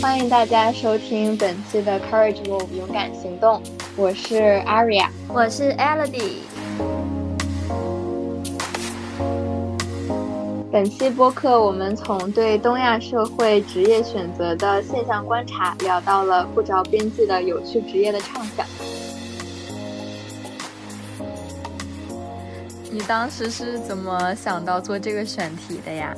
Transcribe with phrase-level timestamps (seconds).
[0.00, 3.60] 欢迎大家收听本期的 Courage Move 勇敢行动，
[3.96, 6.42] 我是 Aria，我是 Elodie。
[10.70, 18.64] 本期播客，我们从对东亚社会职业选择的现象观察，聊到了不着边际的有趣职业的畅想。
[22.92, 26.14] 你当时是怎么想到做这个选题的呀？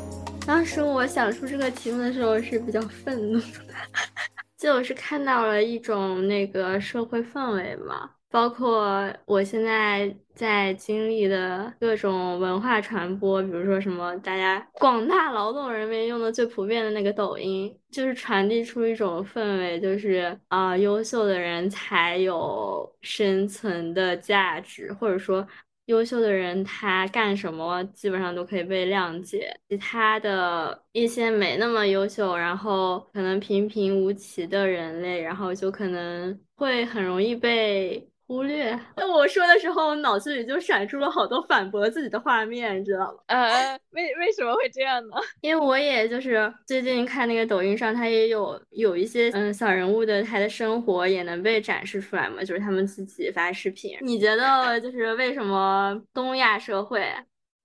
[0.46, 3.74] 当时我想出这个题目的时候是比较愤怒的，
[4.58, 8.10] 就是看到了一种那个社会氛围嘛。
[8.32, 25.44] 包括我现在在经历的各种文化传播，比如说什么大家广大劳动人民用的最普遍的那个抖音，就是传递出一种氛围，就是啊，优秀的人才有生存的价值，或者说
[25.86, 38.09] 优秀的人他干什么基本上都可以被谅解，其他的一些没那么优秀，然后可能平平无奇的人类，然后就可能会很容易被。
[38.30, 38.78] 忽略。
[38.96, 43.18] 那我说的时候，脑子里就闪出了好多反驳自己的画面，你知道吗？
[43.26, 45.16] 呃，为为什么会这样呢？
[45.42, 53.98] 因为我也就是最近看那个抖音上，它也有有一些嗯小人物的他的生活也能被展示出来嘛，就是他们自己发视频。
[54.00, 57.04] 你觉得就是为什么东亚社会？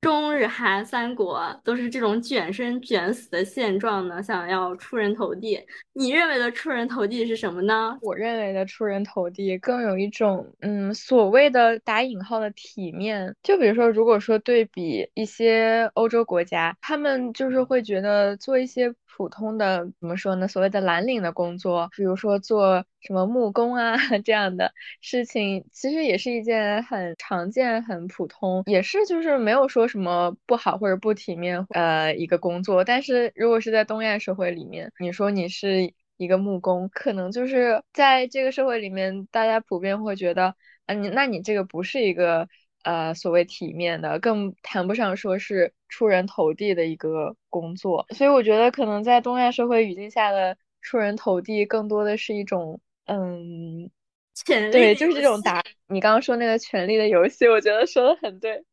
[0.06, 5.60] 中日韩三国都是这种卷生卷死的现状呢，想要出人头地。
[5.94, 7.98] 你认为的出人头地是什么呢？
[8.04, 13.36] 我认为的出人头地更有一种，嗯，所谓的打引号的体面。
[13.42, 18.94] 就比如说，如果说对比一些欧洲国家，他们就是会觉得做一些。
[19.16, 20.48] 普通的怎么说呢？
[20.48, 32.84] 所谓的蓝领的工作，比如说做什么木工啊 这样的事情，其实也是一件很常见、很普通，也是就是没有说什么不好或者不体面呃一个工作。
[32.84, 40.56] 但是如果是在东亚社会里面，你说你是一个木工，可能就是在这个社会里面，大家普遍会觉得
[40.88, 42.50] 啊你那你这个不是一个。
[42.86, 53.90] 呃，所谓体面的，更谈不上说是出人头地的一个工作，所以我觉得可能在东亚社会语境下的出人头地，更多的是一种，嗯，
[54.36, 55.64] 权对，就是这种打。
[55.88, 58.64] 你刚刚说那个权力的游戏，我觉得说的很对。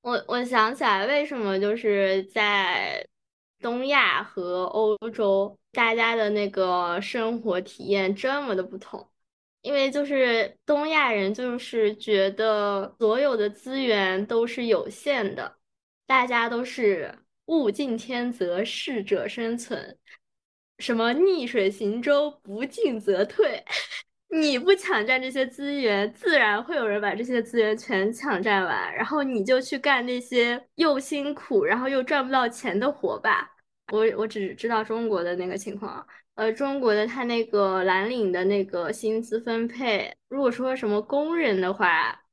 [0.00, 3.04] 我我想起来，为什么就是在
[3.60, 9.08] 东亚和欧洲，大家的那个生活体验这么的不同。
[9.66, 15.56] 因为就是东亚人，就是觉得所有的资源都是有限的，
[16.06, 17.12] 大家都是
[17.46, 19.98] 物竞天择，适者生存，
[20.78, 23.60] 什么逆水行舟，不进则退。
[24.30, 33.50] 你不抢占这些资源，自然会有人把这些资源全抢占完，然后你就去干那些又辛苦，然后又赚不到钱的活吧。
[33.92, 36.06] 我我只知道中国的那个情况。
[36.36, 42.24] 呃，中国的他那个蓝领的那个薪资分配，如果说什么工人的话，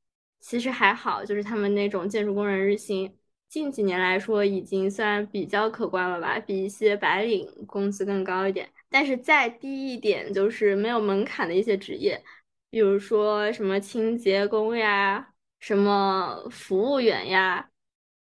[0.41, 8.69] 其实还好，就是他们那种建筑工人日薪，近几年来说已经算比较可观了吧，比一些白领工资更高一点。
[8.90, 12.22] 但是再低一点，就是没有门槛的一些职业，
[12.69, 17.69] 比如说什么清洁工呀，什么服务员呀，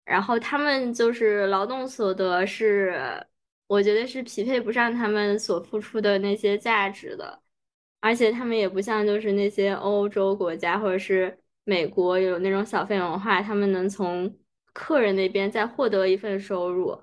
[0.05, 3.27] 然后他们就是劳动所得是。
[3.73, 7.41] 我觉得是匹配不上他们所付出的那些价值的，
[8.01, 14.37] 而且他们也不像就是那些欧洲国家或者是美国有那种小费文化，他们能从
[14.75, 17.01] 客人那边再获得一份收入。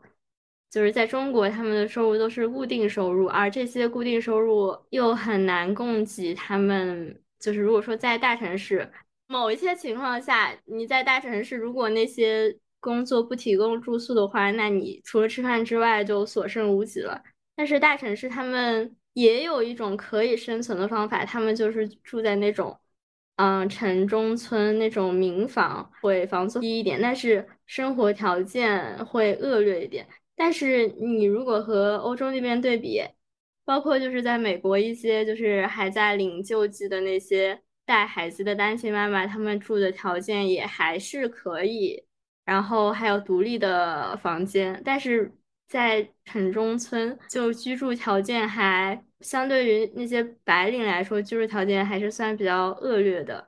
[0.69, 7.19] 就是在中国，他们的收入都是固定收入，而这些固定收入又很难供给他们。
[7.39, 8.87] 就是如果说在大城市，
[9.25, 12.55] 某一些情况下，你在大城市，如果那些。
[12.79, 17.21] 工作不提供住宿的话，那你除了吃饭之外就所剩无几了。
[17.55, 22.79] 但是大城市他们也有一种可以生存的方法，他们就是住在那种，
[23.35, 30.07] 嗯，城中村那种民房，会房租低一点，但是生活条件会恶劣一点。
[30.35, 33.01] 但是你如果和欧洲那边对比，
[33.65, 42.05] 包括就是在美国一些就是还在领救济的那些带孩子的单亲妈妈，他们住的条件也还是可以。
[42.49, 45.31] 然后还有独立的房间，但是
[45.67, 53.47] 在城中村就居住条件还相对于那些白领来说，居住条件还是算比较恶劣的。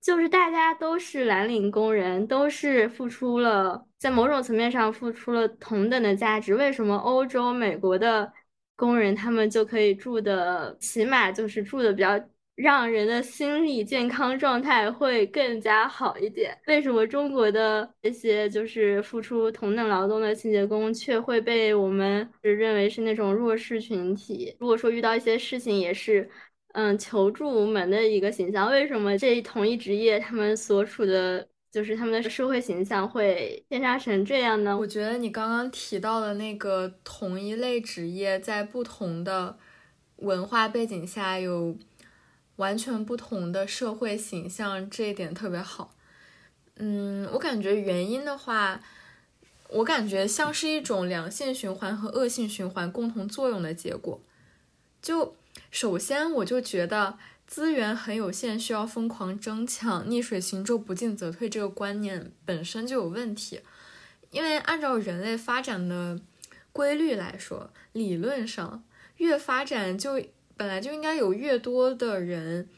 [0.00, 6.54] 就是大家都是蓝领工人，都是付出了在某种层面上付出了同等的价值。
[6.56, 8.32] 为什么欧洲、美国的
[8.74, 12.18] 工人他们就可以住的起码就是住的比较
[12.56, 16.54] 让人的心理健康状态会更加好一点。
[16.66, 24.54] 为什么中国的这些就是付出同等劳动的清洁工，却会被我们认为是那种弱势群体？
[24.60, 26.28] 如果说遇到一些事情，也是
[26.74, 28.70] 嗯求助无门的一个形象。
[28.70, 34.78] 为什么这同一职业，他们所处的就是他们的社会形象会偏差成这样呢？
[34.78, 39.56] 我觉得你刚刚提到的那个同一类职业，在不同的
[40.16, 41.74] 文化背景下有。
[42.60, 45.94] 完全不同的社会形象，这一点特别好。
[46.76, 48.82] 嗯，我感觉原因的话，
[49.68, 54.20] 我感觉像是一种良性循环和恶性循环共同作用的结果。
[55.00, 55.34] 就
[55.70, 63.62] 首先，我就觉得资源很有限，需要疯狂争抢，逆水行舟，不进则退这个观念本身就有问题。
[64.30, 66.20] 因为按照人类发展的
[66.72, 68.84] 规律来说，理论上
[69.16, 70.22] 越发展就。
[70.60, 72.68] 本来就应该有越多的人，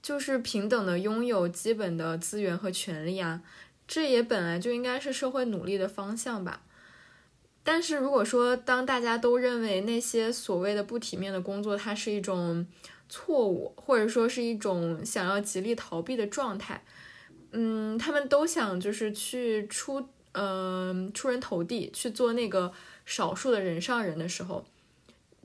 [0.00, 3.42] 就是平等的拥有基本的资源和权利啊，
[3.88, 6.62] 这也本来就应该是社会努力的方向吧。
[7.64, 12.64] 但是如果说当大家都认为那些所谓的不体面的工作，它是一种
[13.08, 16.84] 错误，或者说是一种想要极力逃避的状态，
[17.50, 22.72] 嗯，他们都想就是去出，嗯，出人头地，去做那个
[23.04, 24.64] 少数的人上人的时候。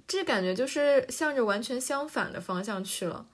[0.06, 3.26] 这感觉就是向着完全相反的方向去了，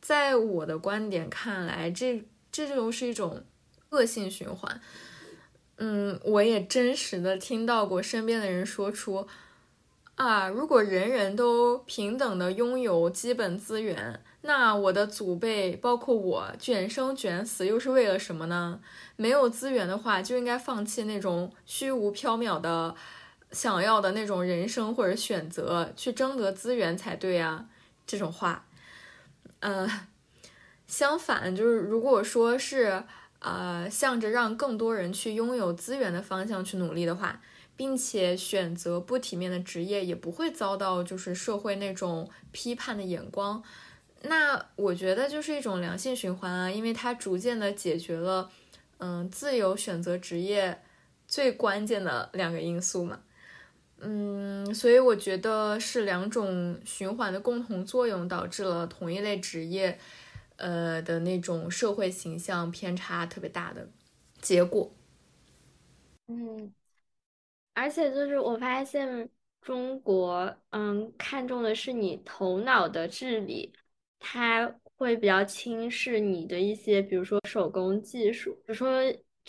[0.00, 3.42] 在我的观点看来，这这就是一种
[3.90, 4.80] 恶性循环。
[5.78, 9.26] 嗯，我也真实的听到过身边的人说出，
[10.16, 18.80] 啊，如果人人都平等的拥有基本资源，那我的祖辈包括我卷生卷死又是为了什么呢？
[19.16, 22.94] 没有资源的话，就应该放弃那种虚无缥缈的。
[23.50, 27.66] 想要的那种人生或者选择去争得资源才对啊，
[28.06, 28.66] 这种话，
[29.60, 29.88] 呃，
[30.86, 33.02] 相反就是如果说是
[33.38, 37.40] 呃向着让更多人去拥有资源的方向去努力的话，
[37.74, 43.62] 并且选择不体面的职业，也不会遭到就是社会那种批判的眼光，
[44.22, 48.50] 那我觉得就是一种良性循环啊，因为它逐渐的解决了
[48.98, 50.82] 嗯自由选择职业
[51.26, 53.20] 最关键的两个因素嘛。
[54.00, 59.98] 嗯，所以我觉得是两种循环的共同作用导致了同一类职业，
[60.56, 63.88] 呃的那种社会形象偏差特别大的
[64.40, 64.92] 结果。
[66.28, 66.72] 嗯，
[67.74, 69.28] 而且就是我发现
[69.60, 73.72] 中国，嗯，看重的是你头脑的智力，
[74.20, 78.88] 它会比较轻视你的一些，比如说手工技术，比如说。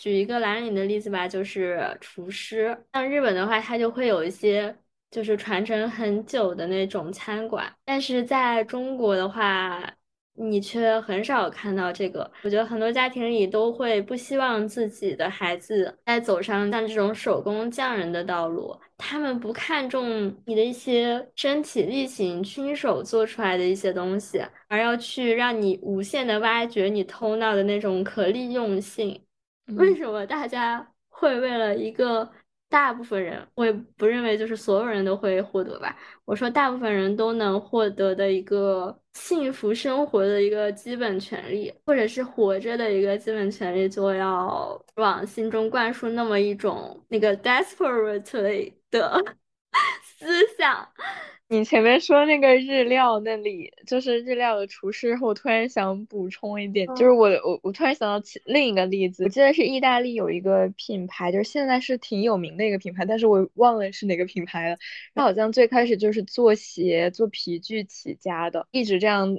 [0.00, 2.76] 举一个蓝领的例子吧，就是厨师。
[2.92, 4.74] 像日本的话，它就会有一些
[5.10, 9.92] 就是传承很久的那种餐馆，但是在中国的话。
[10.34, 29.20] 你却很少看到这个，我觉得很多家庭里都会不希望自己的孩子再走上像这种手工匠人的道路，他们不看重你的一些身体力行、亲手做出来的一些东西，而要去让你无限的挖掘你头脑的那种可利用性。
[29.66, 32.30] 为什么大家会为了一个？
[32.70, 35.98] 大部分人，我也不认为就是所有人都会获得吧。
[36.24, 49.20] 我说大部分人都能获得的一个幸福生活的一个基本权利，或者是活着的一个基本权利，就要往心中灌输那么一种那个 desperately 的
[50.04, 50.88] 思想。
[51.52, 64.76] 你前面说那个日料那里，就是日料的厨师，我突然想补充一点，就是我我我突然想到另一个例子，我记得是意大利有一个品牌，就是现在是挺有名的一个品牌，但是我忘了是哪个品牌了。
[65.12, 69.36] 它好像最开始就是做鞋、做皮具起家的，一直这样，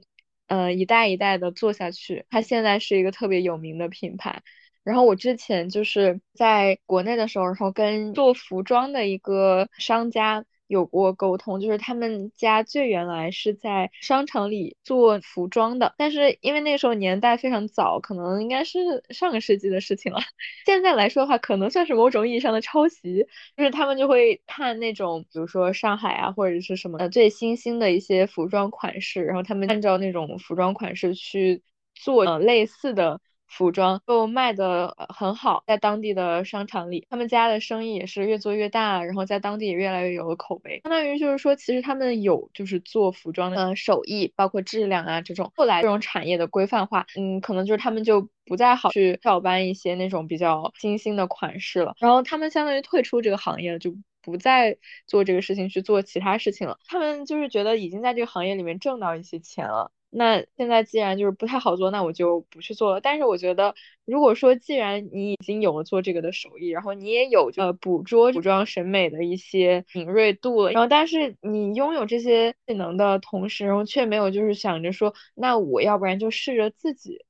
[0.48, 2.26] 呃，一代一代的做下去。
[2.30, 4.44] 它现在是一个特别有名的品牌。
[4.84, 10.44] 然后我之前就是在国内的时候，然后跟做服装的一个商家。
[10.72, 20.22] 有过沟通，就是他们家最原来是在商场里做服装的，但是因为那时候年代非常早，可能应该是上个世纪的事情了。
[20.66, 31.62] 现在来说的话，可能算是某种意义上的抄袭，就是他们就会看那种，比如说上海啊，或者是什么的最新兴的一些服装款式，然后他们按照那种服装款式去
[31.96, 33.20] 做类似的。
[33.52, 40.80] 服装就卖的很好，在当地的商场里，他们家的生意也是越做越大，然后在当地也越来越有了口碑。
[40.84, 45.52] 相当于就是说，其实他们有就是做服装的手艺，包括质量啊这种。
[45.56, 54.78] 后来这种产业的规范化，嗯，可能就是他们就不再好去照搬一些那种比较新兴的款式了，然后他们相当于退出这个行业了，就不再
[55.08, 56.78] 做这个事情，去做其他事情了。
[56.86, 59.92] 他们就是觉得已经在这个行业里面挣到一些钱了。
[60.12, 63.02] 那现在既然就是不太好做，那我就不去做了。
[63.02, 63.74] 但是我觉得，
[64.06, 77.26] 如果说既然你已经有了做这个的手艺，然后你也有呃捕捉服装审美的一些敏锐度了，然后但是你拥有这些技能的同时，然后却没有就是想着说，那我要不然就试着自己。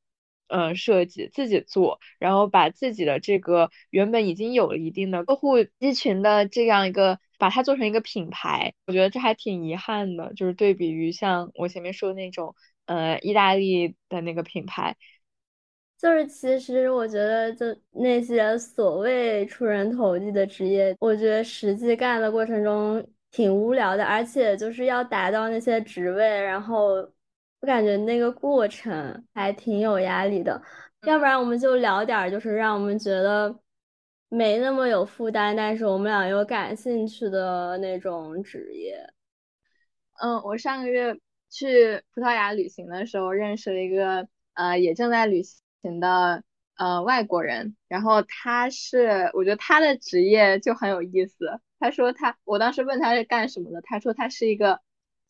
[0.54, 12.54] 嗯，设计自己做，然后把自己的这个原本已经有了一定的客户基群的这样一个，把它做成一个品牌，我觉得这还挺遗憾的，就是对比于像我前面说的那种，
[12.86, 14.96] 呃，意大利的那个品牌，
[15.98, 27.12] 就是其实我觉得就那些所谓出人头地的职业，我觉得实际干的过程中挺无聊的，而且就是要达到那些职位，然后。
[27.62, 30.60] 我感觉那个过程还挺有压力的，
[31.04, 33.56] 要不然我们就聊点儿，就是让我们觉得
[34.30, 38.98] 没那么有负担，但是我们俩又感兴趣的那种职业。
[40.24, 41.16] 嗯，我上个月
[41.52, 46.44] 去葡萄牙旅行的时候，认识了一个呃也正在旅行的
[46.78, 51.62] 呃外国人，然后他是我觉得他的职业就很有意思。
[51.80, 54.80] 他说他，我当时问他是干什么的，他说他是一个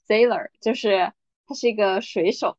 [0.07, 1.11] sailor，就是。
[1.47, 2.57] 他是一个水手，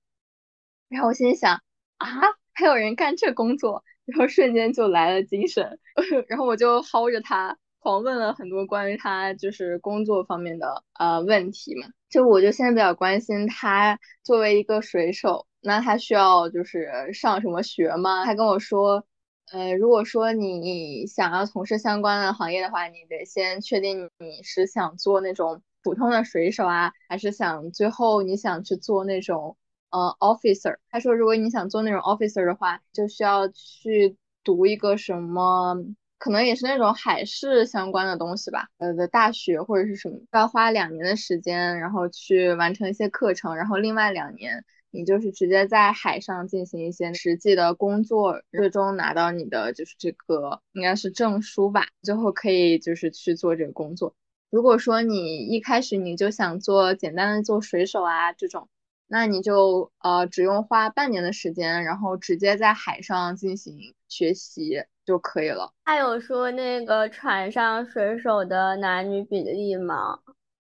[0.90, 1.62] 然后我心想
[1.96, 2.06] 啊，
[2.52, 5.78] 还有人干这工作，然后瞬间就来了精神，
[6.28, 11.86] 然后我就薅着他狂问了很多关于他就是工作方面的呃问题嘛。
[12.12, 18.24] 就我就现在比较关心他作为一个水手，那他需要就是上什么学吗？
[18.24, 19.04] 他跟我说，
[19.50, 25.60] 呃，如果说你想要从事相关的行业的话，你得先确定你是想做那种。
[25.84, 29.56] 普通的水手啊，还是想最后你想去做那种
[29.90, 30.76] 呃 officer？
[30.88, 35.74] 他说，如果你想做那种 officer 的话，就需要去读一个什么，
[36.22, 54.14] 可能也是那种海事相关的东西吧，呃的大学或者是什么，要花两年的时间，然后去完成一些课程，然后另外两年你就是直接在海上进行一些实际的工作，最终拿到你的就是这个应该是证书吧，最后可以就是去做这个工作。
[54.48, 58.68] 如果说你一开始你就想做简单的做水手啊这种，
[59.12, 65.70] 那你就呃只用花半年的时间，然后直接在海上进行学习就可以了。
[65.84, 70.20] 他有说那个船上水手的男女比例吗？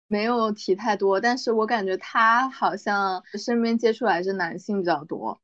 [0.06, 5.40] 没有提太多，但是我感觉他好像身边接触来是男性比较多。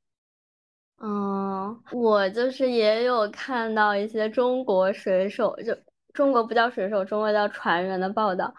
[1.01, 5.75] 嗯，我就是也有看到一些中国水手就。
[6.13, 8.55] 中国不叫水手，中国叫船员的报道，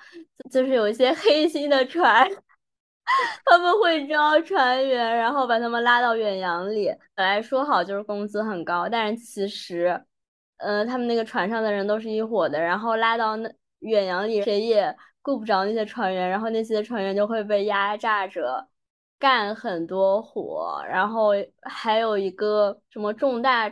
[0.50, 2.28] 就是有一些黑心的船，
[3.46, 6.94] 他们会招船员，然后把他们拉到远洋里。
[7.16, 10.04] 本来说好就是工资很高，但是其实，
[10.58, 18.68] 嗯，他们那个船上的人都是一伙的，然后拉到那远洋里，谁也顾不着那些船员，然后那些船员就会被压榨着
[19.20, 21.32] 干很多活，然后
[21.62, 23.72] 还有一个什么重大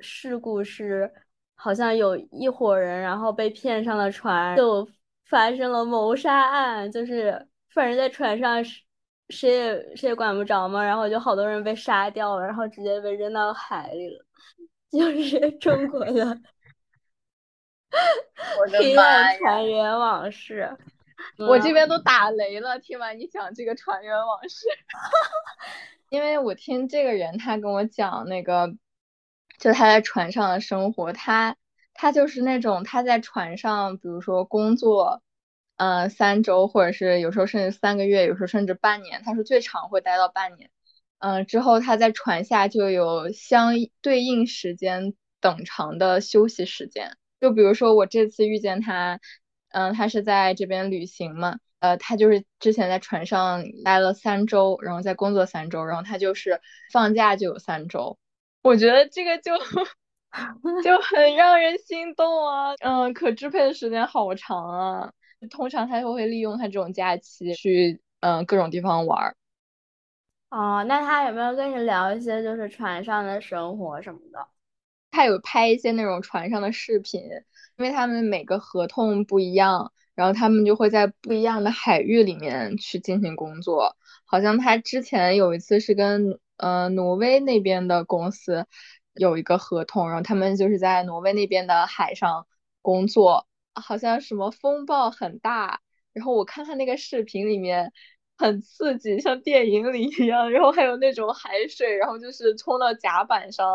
[0.00, 1.12] 事故是。
[1.56, 4.86] 好像有一伙人，然后被骗上了船，就
[5.24, 8.64] 发生了谋杀案，就是犯人在船上，
[9.28, 14.24] 谁也谁也管不着嘛，然后就好多人被杀掉了，然后直接被扔到海里了，
[14.90, 16.40] 就是中国的
[18.78, 20.76] 黑暗船员往事。
[21.38, 24.66] 我这边都打雷了，听完你讲这个船员往事，
[26.10, 28.74] 因为我听这个人他跟我讲那个。
[29.56, 31.56] 就他在船上的生活，他
[31.94, 35.22] 他就是那种他在船上，比如说工作，
[35.76, 40.70] 呃，三周，或者是有时候甚至三个月，有时候甚至半年，他说最长会待到半年。
[41.18, 47.16] 嗯，之后他在船下就有相对应时间等长的休息时间。
[47.40, 49.18] 就比如说我这次遇见他，
[49.70, 56.60] 嗯，他是在这边旅行嘛，呃，他就是之前在船上待了三周，然后在工作三周，然后他就是
[56.92, 58.18] 放假就有三周。
[58.62, 59.52] 我觉得这个就
[60.82, 65.12] 就很让人心动啊，嗯，可支配的时间好长啊。
[65.44, 69.36] 通常他就会利用他这种假期去嗯各种地方玩儿。
[70.50, 74.46] 哦，那他有没有跟你聊一些就是船上的生活什么的？
[75.10, 77.22] 他有拍一些那种船上的视频，
[77.76, 83.96] 因为他们每个合同不一样，然后他们就会在不一样的海域里面去进行工作。
[84.24, 86.38] 好像他之前有一次是跟。
[86.56, 88.64] 呃，挪威那边的公司
[89.14, 92.46] 有一个合同，然后他们就是在挪威那边的海上
[92.80, 95.80] 工作，好像什么风暴很大，
[96.12, 97.92] 然后我看他那个视频里面
[98.36, 103.66] 很刺激，像电影里一样，然后还有那种海水，然后就是冲到甲板上，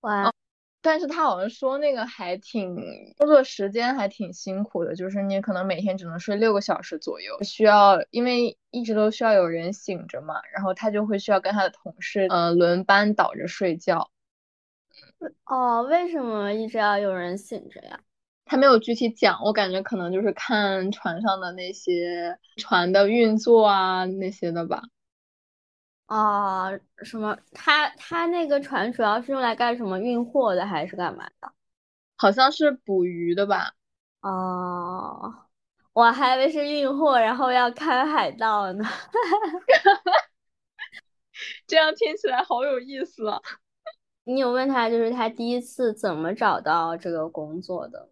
[0.00, 0.32] 哇，
[0.80, 2.76] 但是他好像说那个还挺
[3.16, 14.10] 工作时间还挺辛苦的，就是你可能每天只能睡六个小时左右，需要因为一直都需要有人醒着嘛，然后他就会需要跟他的同事呃轮班倒着睡觉。
[15.44, 18.00] 哦，为什么一直要有人醒着呀？
[18.52, 24.82] 他没有具体讲，我感觉可能就是看船上的那些船的运作啊那些的吧。
[26.04, 26.70] 啊，
[27.02, 27.38] 什么？
[27.52, 29.98] 他他那个船主要是用来干什么？
[29.98, 31.50] 运货的还是干嘛的？
[32.18, 33.72] 好像是捕鱼的吧？
[34.20, 35.34] 哦，
[35.94, 38.84] 我还以为是运货，然后要看海盗呢。
[41.66, 43.40] 这样听起来好有意思啊！
[44.24, 48.10] 你有问他，就是他第一次怎么找到这个工作的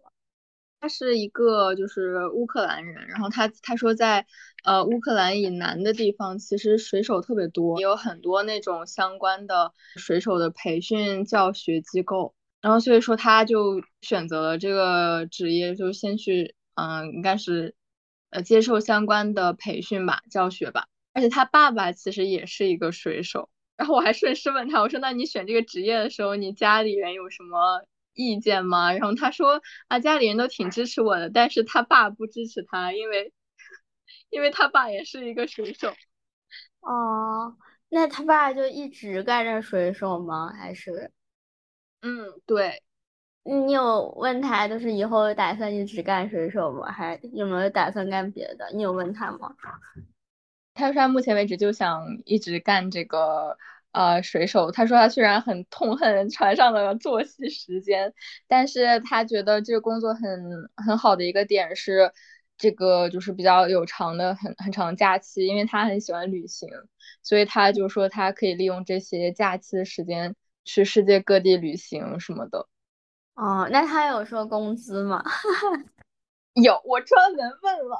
[0.81, 4.25] 他是一个就是乌克兰人，然后他他说在
[4.63, 17.75] 呃乌克兰以南的地方，其实水手特别多，也有很多那种相关的水手的培训教学机构，然后所以说他就选择了这个职业，就先去嗯应该是
[18.31, 27.85] 呃接受相关的培训吧，教学吧，而且他爸爸其实也是一个水手，然后我还顺势问他，我说那你选这个职业的时候，你家里人有什么？
[28.13, 28.91] 意见吗？
[28.93, 33.33] 然后他说啊，家里人都挺支持我的，但是他爸不支持他，因为
[34.29, 35.93] 因为他爸也是一个水手。
[36.81, 37.57] 哦，
[37.89, 40.51] 那他爸就一直干着水手吗？
[40.53, 41.11] 还是？
[42.01, 42.83] 嗯，对。
[43.43, 46.91] 你有问他，就是以后打算一直干水手吗？
[46.91, 48.69] 还有没有打算干别的？
[48.73, 49.55] 你有问他吗？
[50.73, 53.57] 他说他目前为止就想一直干这个。
[53.91, 58.13] 呃，水手他说他虽然很痛恨船上的作息时间，
[58.47, 60.23] 但是他觉得这个工作很
[60.77, 62.11] 很好的一个点是，
[62.57, 66.69] 这个就是比较有长的很很长的假期，因为他很喜欢旅行，
[67.21, 72.67] 所以他就说他可以利用这些假期的时间去世界各地旅行什么的。
[73.35, 75.23] 哦，那他有说工资吗？
[76.53, 77.97] 有，我专门问了，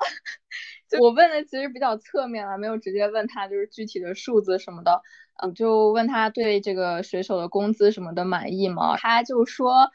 [1.00, 5.02] 我问的其实比较侧面了，没有直接问他就是具体的数字什么的。
[5.42, 8.96] 嗯，就问他对这个水手的工资什么的满意吗？
[8.98, 9.90] 他就说，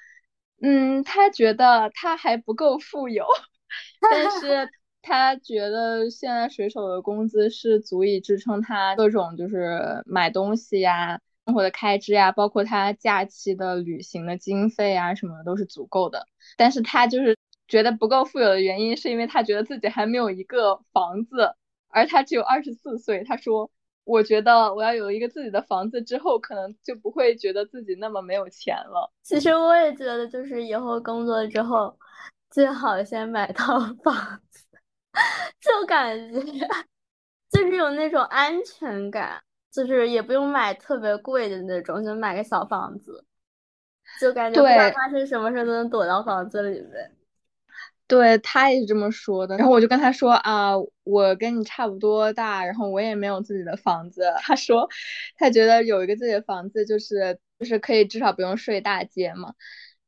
[0.60, 3.24] 嗯，他觉得他还不够富有，
[4.10, 4.68] 但是
[5.02, 16.26] 他觉得现在水手的工资是足以支撑他各种就是买东西呀、生活的开支呀，包括他假期的旅行的经费啊什么的都是足够的。
[16.56, 17.36] 但是他就是
[17.68, 21.54] 觉得不够富有的原因，是因为他觉得自己还没有一个房子，
[21.88, 23.22] 而他只有二十四岁。
[23.22, 23.70] 他说。
[24.06, 29.12] 我觉得我要有一个自己的房子之后，可能就不会觉得自己那么没有钱了。
[29.24, 31.98] 其实我也觉得，就是以后工作之后，
[32.48, 34.64] 最好先买套 房子，
[35.60, 36.40] 就感觉
[37.50, 39.42] 就是有那种安全感，
[39.72, 43.24] 就是也不用买特别贵的那种，就买个小房子，
[44.20, 47.12] 就感觉不管发生什么事都能躲到房子里面。
[48.08, 50.72] 对他也是这么说的，然后我就跟他说啊，
[51.04, 54.32] 我跟你差不多大，然后我也没有自己的房子。
[54.42, 54.88] 他说，
[55.36, 59.54] 他觉得有一个自己的房子就是就是可以至少不用睡大街嘛，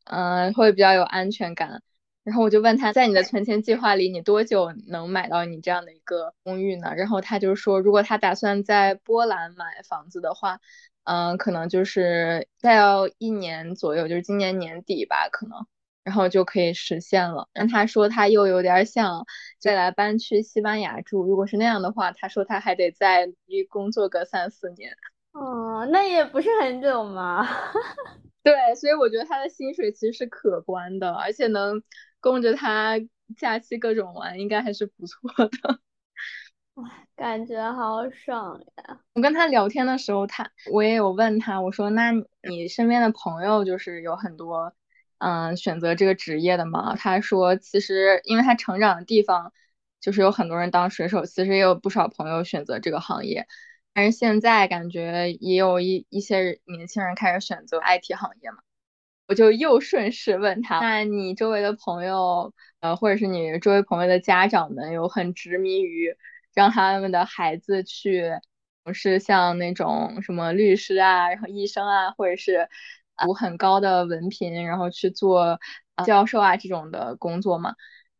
[0.04, 1.82] 嗯，会比较有安全感。
[2.24, 6.94] 然后我就问他在你的存钱计划里，你多久能买到你这样的一个公寓呢？
[6.94, 10.60] 然后他就说，如果他打算在波兰买房子的话，
[11.04, 15.66] 嗯，可能就是再要一年左右，就是今年年底吧，可能。
[16.08, 17.50] 然后就可以实现了。
[17.52, 19.26] 但他说他又有点想
[19.58, 21.22] 再来搬去西班牙住。
[21.22, 24.96] 如果是那样的话，他说他还得再努力工作个三四年。
[25.32, 27.46] 哦，那也不是很久嘛。
[28.42, 31.82] 对，所以我觉得他的薪水其实是可观的，而且能
[32.20, 32.94] 供着他
[33.36, 35.78] 假期各种玩，应该还是不错的。
[37.16, 39.00] 感觉好爽呀！
[39.12, 42.12] 我跟他聊天的时候，他我也有问他，我说那
[42.48, 44.72] 你身边的朋友就是有很多。
[45.18, 46.94] 嗯，选择这个职业的嘛？
[46.96, 49.52] 他说，其实因为他成长的地方
[50.00, 53.46] 就是有很多人当水手，其实也有不少朋友选择这个行业。
[53.92, 58.58] 但是现在感觉也有一一些年轻人开始选择 IT 行业嘛。
[59.26, 66.16] 我就又顺势问他，那你周围的朋友，呃，或者是你周围朋友的家长们，有很执迷于
[66.54, 68.30] 让他们的孩子去
[68.84, 72.68] 从事像那种什么律师啊，然后医生啊，或者是。
[73.18, 75.60] 读很高的文凭，然后去做
[76.06, 77.74] 教授啊这种的工作嘛。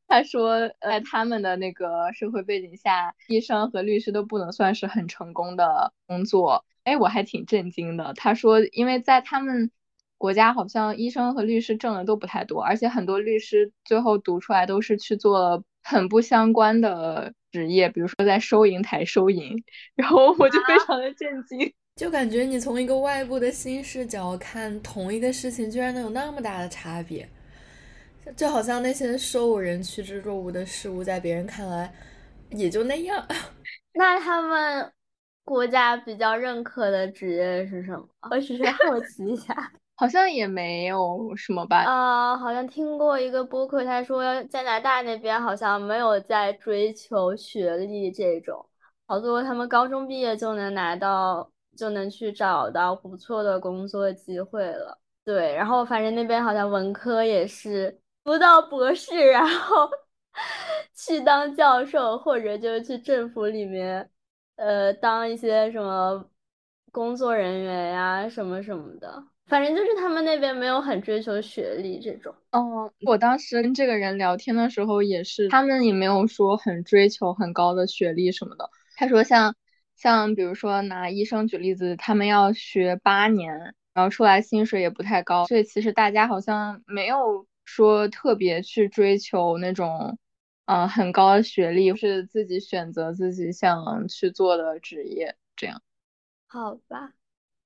[0.06, 6.64] 他说，在他们的那个社会背景下，医生和律师都不能算是很成功的工作。
[6.84, 8.14] 哎，我还挺震惊的。
[8.14, 9.70] 他说，因为在他们
[10.16, 19.62] 国家，好像医生和律师挣的都不太多，而且很多律师最后读出来都是去做很不相关的职业，比如说在收银台收银。
[19.94, 21.74] 然后我就非常的震惊。
[21.98, 27.28] 就感觉你从一个外部的新视角看同一个事情，居然能有那么大的差别，
[28.36, 31.92] 就好像那些受人趋之若鹜的事物，在别人看来
[32.50, 33.26] 也就那样。
[33.94, 34.92] 那他们
[35.42, 38.08] 国家比较认可的职业是什么？
[38.30, 39.72] 我只是好奇一下。
[39.96, 41.78] 好像也没有什么吧。
[41.78, 48.64] 啊，好像听过一个播客，他说加拿大那边好像没有在追求学历这种，
[49.08, 54.98] 好多他们高中毕业就能拿到，就能去找到不错的工作机会了。
[55.24, 59.88] 对，然后反正那边好像文科也是读到博士，然后
[60.92, 64.10] 去当教授，或者就是去政府里面，
[64.56, 66.24] 呃，当一些什么
[66.90, 69.22] 工作人员呀，什么什么的。
[69.46, 72.34] 反正就是他们那边没有很追求学历这种。
[72.50, 78.68] 哦，我当时跟这个人聊天的时候也是，他们也没有说很追求很高的学历什么的。
[78.96, 79.54] 他说像
[79.98, 90.16] 像比如说拿医生举例子，他们要学八年，然后出来薪水也不太高，所以其实大家好像没有说特别去追求那种
[90.66, 95.82] 嗯很高的学历，是自己选择自己想去做的职业这样。
[96.46, 97.12] 好吧，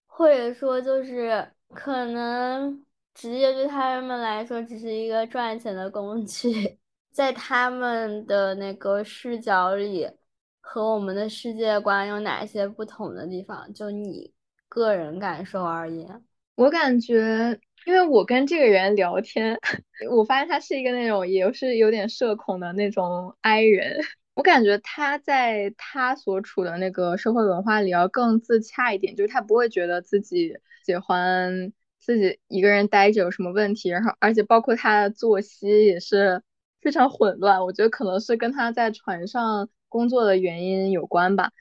[0.07, 1.53] 或者说就是。
[1.75, 6.79] 可能职业对他们来说只是一个赚钱的工具，
[7.11, 10.07] 在他们的那个视角里，
[10.63, 13.71] 和我们的世界观有哪些不同的地方？
[13.75, 14.33] 就你
[14.69, 19.59] 个人感受而言，我感觉，因为我跟这个人聊天，
[20.11, 23.99] 我发现他是一个那种也是有点社恐的那种 I 人。
[24.35, 31.71] 我感觉他在他所处的那个社会文化里要更自洽一点，就是他不会觉得自己喜欢
[32.01, 36.43] 自己一个人待着有什么问题，然后而且包括他的作息也是
[36.81, 41.53] 非常混乱，我觉得可能是跟他在船上工作的原因有关吧。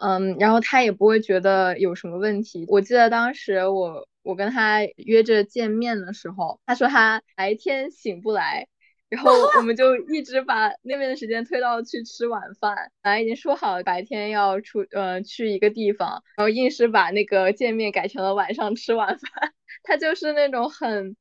[0.00, 2.64] 嗯，然后他也不会觉得有什么问题。
[2.68, 8.68] 我记得当时我我跟他约着见面的时候，他说他白天醒不来。
[9.08, 19.52] 然后我们就一直把那边的时间推到去吃晚饭，本来已经说好白天要出呃去一个地方，然后硬是把那个见面改成了晚上吃晚饭。
[19.82, 21.16] 他就是那种很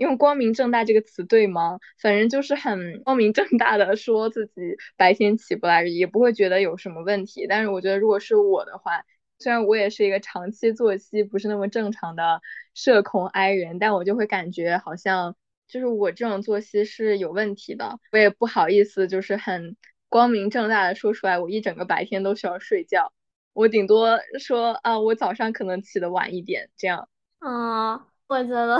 [0.00, 1.78] 用光明正大这个词对吗？
[2.00, 4.52] 反正就是很光明正大的说自己
[4.96, 7.46] 白天起不来，也不会觉得有什么问题。
[7.48, 9.04] 但是我觉得如果是我的话，
[9.38, 12.40] 虽然我也是一个长期作息不是那么正常的
[12.74, 15.36] 社恐 I 人，但我就会感觉好像。
[15.68, 19.74] 就是我这种作息是有问题的，我也不好意思，就是很
[20.10, 23.10] 光明正大的说出来，我一整个白天都需要睡觉。
[23.54, 27.08] 我顶多说啊，我早上可能起的晚一点，这样。
[27.38, 28.78] 嗯，我觉得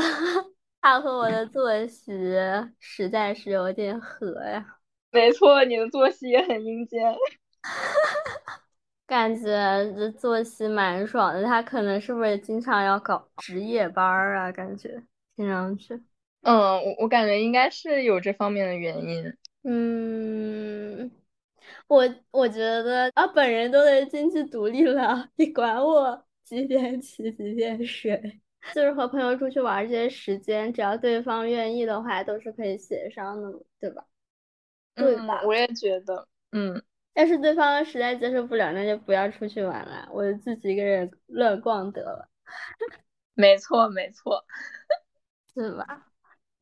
[0.82, 2.12] 他和我的作息
[2.78, 4.78] 实在是有点合呀。
[5.10, 7.14] 没错，你的作息也很阴间。
[9.06, 9.42] 感觉
[9.94, 14.50] 这作息蛮爽的，他可能是不是经常要搞值夜班啊？
[14.50, 15.02] 感觉
[15.36, 15.94] 听上去。
[16.40, 19.36] 嗯，我我感觉应该是有这方面的原因。
[19.62, 21.10] 嗯，
[21.86, 28.41] 我我觉得啊，本人都得经济独立了，你管我几点起几点睡？
[28.74, 34.04] 就是和朋友出去玩这些时间，只要对方愿意的话，都是可以协商的，对吧？
[34.94, 35.42] 对吧？
[35.44, 36.82] 我也觉得，嗯。
[37.14, 42.28] 要是对方实在接受不了，那就不要出去玩了，我就自己一个人乱逛得了。
[43.34, 44.44] 没错，没错，
[45.52, 46.06] 是吧？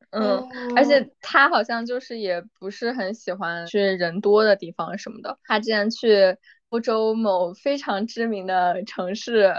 [0.09, 0.43] 嗯，
[0.75, 5.39] 而且他好像就是也不是很喜欢去人多的地方什么的。
[5.45, 6.35] 他之前去
[6.67, 9.53] 欧洲某非常知名的城市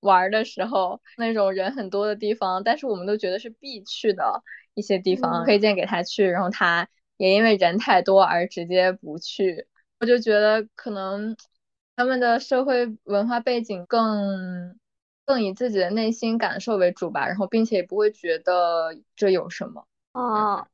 [0.00, 4.42] 玩的时候，那种人很多的地方，但是我们都觉得是必去的
[4.74, 9.66] 一些地方，推荐给他去，然后他也因为人太多而直接不去。
[9.98, 11.36] 我就觉得可能
[11.96, 14.76] 他们的社会文化背景更。
[15.26, 19.86] 更以自己的内心感受为主吧，然后并且也不会觉得这有什么。
[20.12, 20.66] 哦，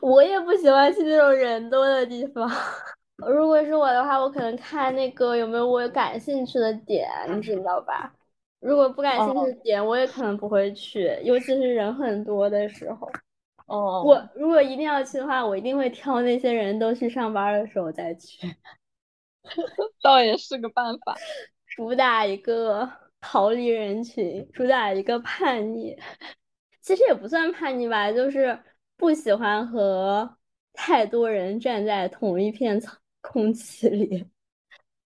[0.00, 2.48] 我也不喜欢去那种人多的地方。
[3.26, 8.14] 如果是我的话，我可能看那个有没有我感兴趣的点，你知道吧？
[8.64, 13.08] 如果不感兴趣的点，我也可能不会去，尤其是人很多的时候。
[13.66, 18.46] 哦，我如果一定要去的话，我一定会挑那些人都去上班的时候再去。
[20.02, 21.14] 倒也是个办法，
[21.66, 22.90] 主打一个。
[23.26, 25.96] 逃离人群，主打一个叛逆，
[26.82, 28.62] 其实也不算叛逆吧，就是
[28.98, 30.36] 不喜欢和
[30.74, 32.78] 太多人站在同一片
[33.22, 34.26] 空气里。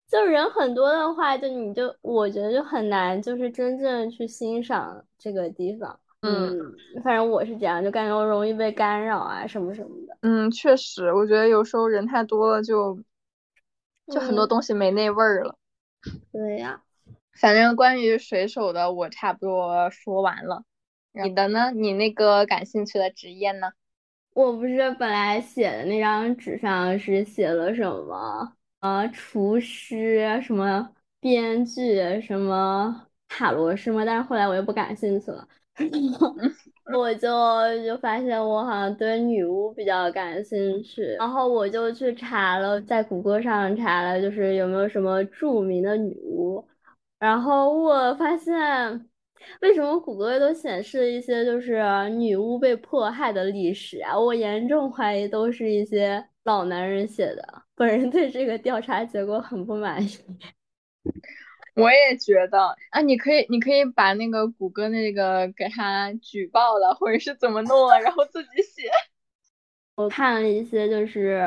[0.09, 6.01] 就人很多的话，就你就我觉得就很难，就是真正去欣赏这个地方。
[6.23, 10.17] 嗯，反正我是这样，就感觉我容易被干扰啊，什么什么的。
[10.23, 12.99] 嗯，确实，我觉得有时候人太多了，就
[14.07, 15.57] 就很多东西没那味儿了。
[16.33, 16.83] 对呀。
[17.39, 20.65] 反正关于水手的，我差不多说完了。
[21.13, 21.71] 你的呢？
[21.71, 23.71] 你那个感兴趣的职业呢？
[24.35, 28.55] 我不是本来写的那张纸上是写了什么？
[28.81, 30.89] 呃，厨师，什么
[31.21, 34.05] 编剧，什么塔罗师嘛？
[34.05, 35.47] 但是后来我又不感兴趣了，
[36.97, 37.29] 我就
[37.85, 46.65] 就发现我好像对女巫比较感兴趣，然后我就去查了，在谷歌上查了，就是有没有什么著名的女巫。
[47.19, 48.55] 然后我发现，
[49.61, 54.17] 为什么谷歌都显示一些就是女巫被迫害的历史啊？
[54.17, 57.58] 我严重怀疑都是一些老男人写的。
[57.79, 60.11] 本人对这个调查结果很不满意。
[61.77, 68.91] 我也觉得啊，你可以，你可以把那个谷歌那个给他举报了，或者是怎么弄了，然后自己写。
[69.95, 71.47] 我看了一些就是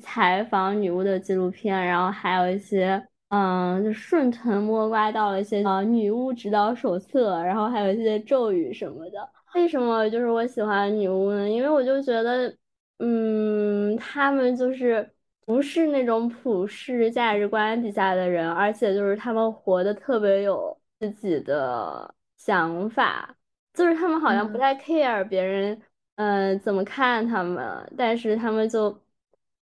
[0.00, 3.06] 采访女巫的纪录片，然后还有一些。
[3.32, 9.30] 嗯，就顺藤摸瓜到了一些啊女巫指导手册，然后还有一些咒语什么的。
[9.54, 11.48] 为什么就是我喜欢女巫呢？
[11.48, 12.52] 因为我就觉得，
[12.98, 15.08] 嗯，他们就是
[15.50, 23.36] 不是那种普世价值观底下的人，而且就是他们活得特别有自己的想法，
[23.74, 25.82] 就是他们好像不太 care 别人，
[26.14, 29.02] 嗯，怎么看他们，但是他们就，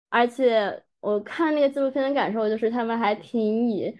[0.09, 0.83] 而且。
[0.99, 3.95] 我看那个纪录片的感受就是，他们还挺以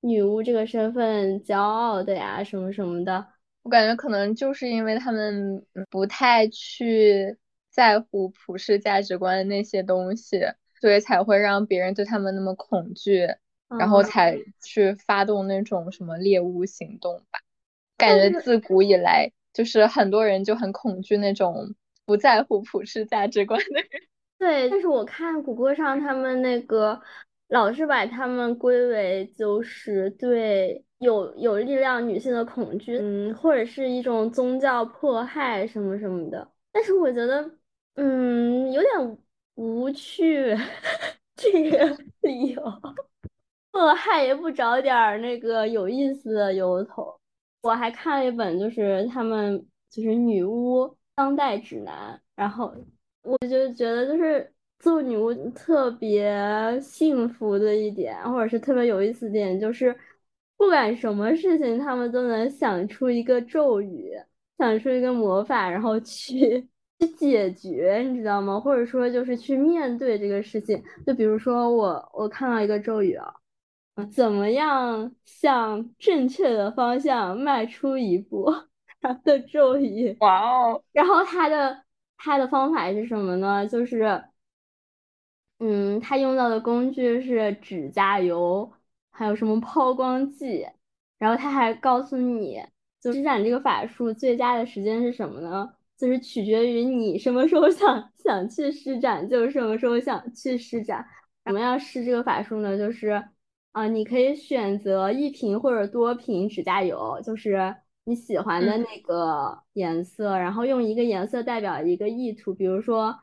[0.00, 3.26] 女巫这个身份骄傲的呀，什么什么的。
[3.62, 7.36] 我感觉可能就是因为他们不太去
[7.68, 10.40] 在乎普世价值观的那些东西，
[10.80, 13.26] 所以才会让别人对他们那么恐惧，
[13.78, 17.40] 然后才去发动那种什么猎物行动吧。
[17.96, 24.02] 感觉自古以来，就是很多人就很恐惧那种不在乎普世价值观的人。
[24.38, 27.00] 对，但是我看谷歌上他们那个
[27.48, 36.46] 老是把他们归为就是对有有力量女性的恐惧，嗯，或者是一种宗教迫害什么什么的。
[36.70, 37.50] 但是我觉得，
[37.94, 39.18] 嗯，有点
[39.56, 40.56] 无趣，
[41.36, 42.62] 这个理由，
[43.72, 47.18] 迫害也不找点儿那个有意思的由头。
[47.62, 52.74] 我还看了一本，就是他们就是女巫当代指南，然后。
[53.22, 59.92] 我就觉得，就是做女巫特别幸福的一点，或者是特别有意思点，就是
[60.56, 64.12] 不管什么事情，他们都能想出一个咒语，
[64.58, 68.58] 想出一个魔法，然后去去解决，你知道吗？
[68.60, 70.82] 或者说，就是去面对这个事情。
[71.06, 73.34] 就比如说，我我看到一个咒语啊，
[74.12, 78.52] 怎么样向正确的方向迈出一步
[79.24, 80.16] 的咒语？
[80.20, 80.82] 哇哦！
[80.92, 81.84] 然后它的。
[82.18, 83.66] 它的方法是什么呢？
[83.68, 84.24] 就是，
[85.58, 88.72] 嗯，它用到的工具是指甲油，
[89.10, 90.66] 还有什么抛光剂，
[91.18, 92.64] 然后他还告诉你，
[93.02, 95.75] 就施展这个法术最佳的时间是什么呢？
[95.96, 101.06] 就是取决于你什么时候想 想去施展，就什么时候想去施展。
[101.44, 102.76] 怎么样施这个法术呢？
[102.76, 103.22] 就是，
[103.72, 107.76] 啊，你可以选择一瓶或者多瓶指甲油，就是。
[108.08, 113.18] 你喜欢的那个颜色，然后用一个颜色代表一个意图，比如说，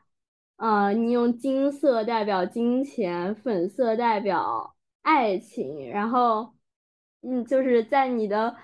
[0.56, 6.52] 呃，你用金色代表金钱，粉色代表爱情，然后，
[7.22, 8.54] 嗯，就是在你的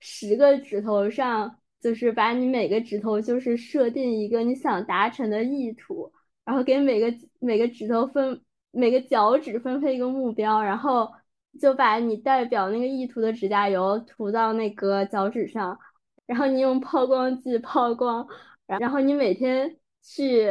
[0.00, 6.12] 十个指头上，就是把你每个指头就是设定一个你想达成的意图，
[6.44, 8.40] 然后给每个每个指头分
[8.70, 11.10] 每个脚趾分配一个目标，然后。
[11.60, 15.76] 就把你代表那个意图的指甲油涂到那个脚趾上，
[16.24, 18.24] 然后你用抛光剂抛光，
[18.66, 20.46] 然后你每天去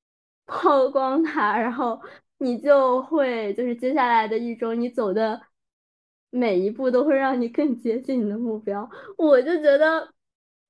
[0.44, 1.98] 抛光它，然后
[2.36, 5.40] 你就会就是接下来的一周，你走的
[6.28, 8.86] 每一步都会让你更接近你的目标。
[9.16, 10.12] 我就觉得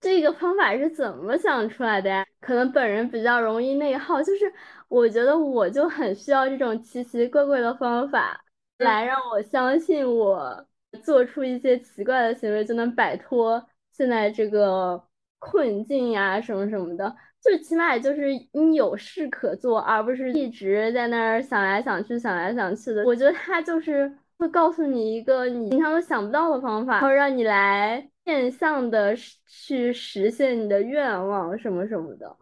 [0.02, 2.26] 这个方法是怎么想出来的呀？
[2.40, 4.52] 可能本人比较容易内耗，就是
[4.88, 8.44] 我觉得我就很需要这种奇奇怪怪的方法。
[8.78, 10.66] 来让我相信，我
[11.04, 15.00] 做出一些奇怪的行为就能摆脱现在这个
[15.38, 23.04] 困境呀，什么什么的，就起码就是你有事可做，而不是一直在那儿想来想去、想来想去的。
[23.04, 29.14] 我觉得他就是会告诉你一个你平常都想不到的方法，然后让你来变相的
[29.46, 32.36] 去实现你的愿望什么什么的。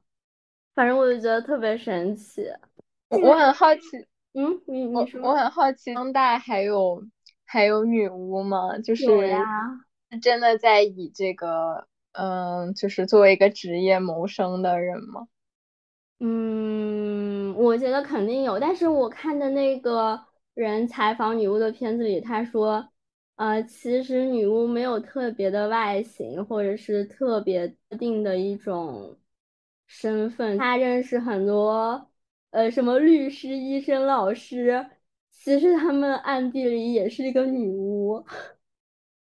[0.74, 2.46] 反正我就觉得特别神奇。
[3.08, 3.80] 我很好奇。
[4.32, 7.02] 嗯，你你说，我很好奇，当代还有
[7.44, 8.78] 还有女巫吗？
[8.78, 9.06] 就是
[10.22, 15.26] 真的在以这个，嗯，就是作为一个职业谋生的人吗？
[16.20, 20.20] 嗯，我觉得肯定有，但是我看的那个
[20.54, 22.88] 人采访女巫的片子里，他说，
[23.40, 29.16] 呃，其实女巫没有特别的外形，或者是特别定的一种
[29.86, 30.58] 身份。
[30.58, 32.10] 她认识很多，
[32.50, 34.84] 呃，什么律师、医生、老师，
[35.30, 38.22] 其实他们暗地里也是一个女巫，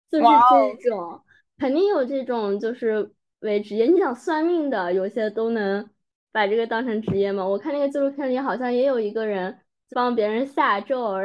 [0.09, 1.21] 就是这种，
[1.57, 3.85] 肯定有这种就是为职业。
[3.85, 5.89] 你想算命的，有些都能
[6.31, 7.45] 把这个当成职业嘛？
[7.45, 11.17] 我看那个纪录片里好像也有一个人帮别人下咒，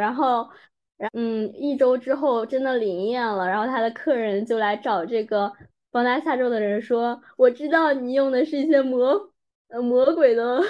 [1.15, 5.51] 嗯，一周之后真的灵验了，然后他的客人就来找这个
[5.91, 9.33] 帮他下咒的人说：“我知道你用的是一些魔
[9.69, 10.61] 呃魔鬼的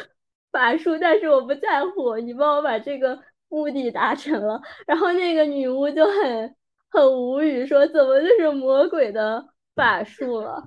[0.52, 6.54] 法术，但是我不在乎，你帮我把这个目的达成了。”然后那个女巫就很
[6.90, 10.62] 很无语，说：“怎么就是魔鬼的法术了？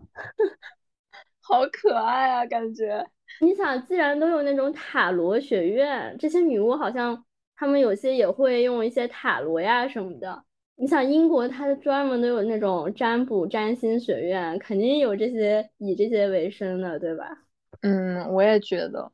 [1.40, 3.06] 好可爱啊，感觉。
[3.40, 7.24] 你想，既然都有那种塔罗学院，这些女巫好像。”
[7.56, 10.44] 他们有些也会用一些塔罗呀什么的。
[10.76, 17.26] 你想英国，它专门都有那种占卜占星学院，肯定有这些以这些为生的，对吧？
[17.82, 19.12] 嗯，我也觉得。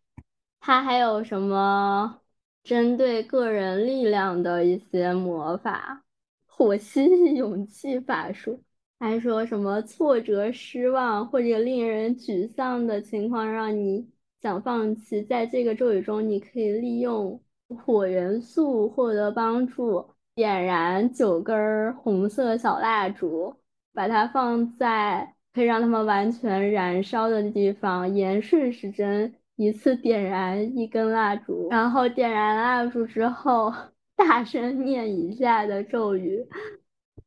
[0.61, 2.21] 它还有什么
[2.63, 6.03] 针对个人力量的一些魔法，
[6.45, 7.03] 火系
[7.35, 8.63] 勇气法术，
[8.99, 14.09] 还说什么挫折、失望或者令人沮丧的情况让你
[14.41, 17.41] 想放弃，在这个咒语中，你可以利用。
[17.77, 20.05] 火元素获得帮助，
[20.35, 23.55] 点燃九根红色小蜡烛，
[23.93, 33.71] 把它放在可以让它们完全燃烧的地方，沿顺时针一次点燃一根蜡烛，然后点燃蜡烛之后，
[34.15, 36.47] 大声念以下的咒语：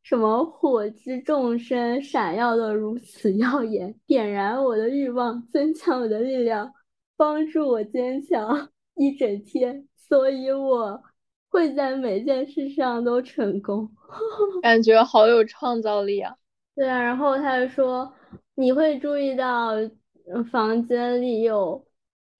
[0.02, 6.72] 什么火之众生闪耀的如此耀眼，点燃我的欲望，增强我的力量，
[7.16, 9.87] 帮助我坚强一整天。
[10.12, 11.03] 所以我
[11.48, 13.90] 会在每件事上都成功，
[14.61, 16.37] 感觉好有创造力啊！
[16.75, 18.12] 对啊，然后他就说
[18.55, 19.70] 你会注意到
[20.51, 21.83] 房间里有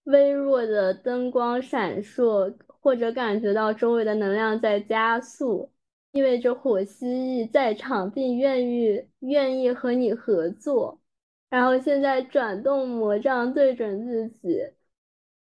[0.03, 5.71] 微弱的灯光闪烁，或者感觉到周围的能量在加速，
[6.11, 11.01] 意味着火蜥蜴在场并愿意愿意和你合作。
[11.49, 14.59] 然后现在转动魔杖对准自己，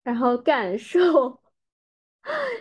[0.06, 1.43] 然后感受。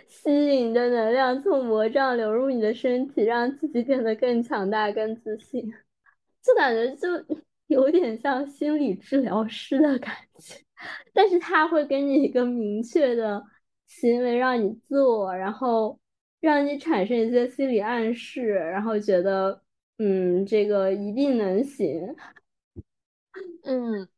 [0.09, 5.73] 吸引的能量从魔杖流入你的身体，让自己变得更强大、更自信。
[6.43, 7.09] 就感觉就
[7.69, 10.57] 有点像心理治疗师的感觉，
[11.15, 13.43] 但是他会给你一个明确的
[13.87, 15.99] 行为让你做，然后
[16.41, 19.63] 让你产生一些心理暗示，然后觉得
[19.99, 22.15] 嗯，这个一定能行。
[23.65, 24.09] 嗯，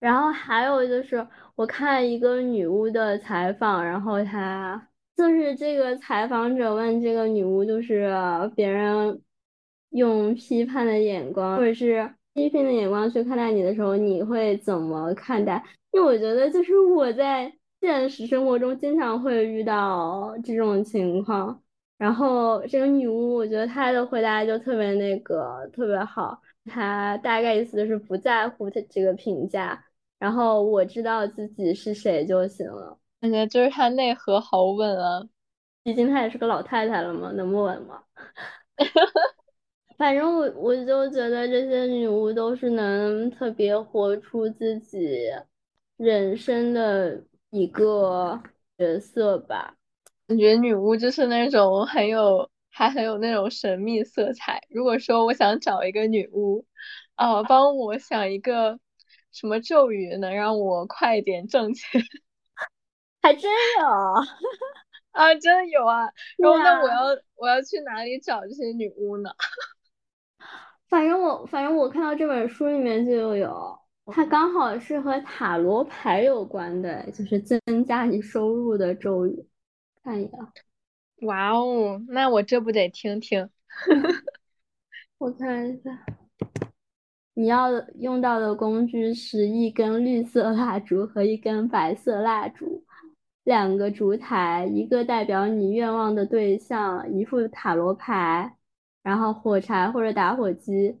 [0.00, 1.26] 然后还有就是，
[1.58, 4.88] 我看一个女巫的采访，然后她。
[5.16, 8.08] 就是这个采访者问这个女巫，就是
[8.54, 9.20] 别人
[9.90, 15.60] 用批判的眼光或者是批评的眼光去看待你的时候，你会怎么看待？
[15.90, 21.60] 因为我觉得，就是我在现实生活中经常会遇到这种情况。
[21.96, 29.84] 然后这个女巫，我觉得她的回答就特别那个特别好，她大概意思就是不在乎她这个评价，
[30.18, 32.98] 然后我知道自己是谁就行了。
[33.20, 35.22] 感觉就是她内核好稳啊，
[35.82, 38.02] 毕竟她也是个老太太了嘛，能不稳吗？
[39.96, 45.28] 反正我我就觉得这些女巫都是能特别活出自己
[45.96, 48.40] 人生的一个
[48.76, 49.74] 角色吧。
[50.28, 54.60] 感觉女巫就是那种很有，还很有那种神秘色彩。
[54.70, 56.64] 如果说我想找一个女巫，
[57.16, 58.78] 啊，帮我想一个
[59.38, 62.00] 什么咒语能让我快点挣钱。
[63.22, 63.42] 还真
[63.80, 63.86] 有
[65.12, 66.08] 啊，真的有啊！
[66.38, 67.04] 然后那我要
[67.36, 69.30] 我要去哪里找这些女巫呢？
[70.88, 79.46] 反正我反正我看到这本书里面就有，它刚好是和塔罗牌有关的，就是增加你收入的咒语。
[80.02, 80.38] 看一下，
[81.26, 83.50] 哇哦，那我这不得听听？
[85.18, 85.90] 我看一下，
[87.38, 87.70] 你要
[88.00, 92.82] 用到的工具是一根绿色蜡烛和一根白色蜡烛。
[93.44, 98.56] 两个烛台，一个代表你愿望的对象，一副塔罗牌，
[99.04, 100.98] 然后火柴或者打火机。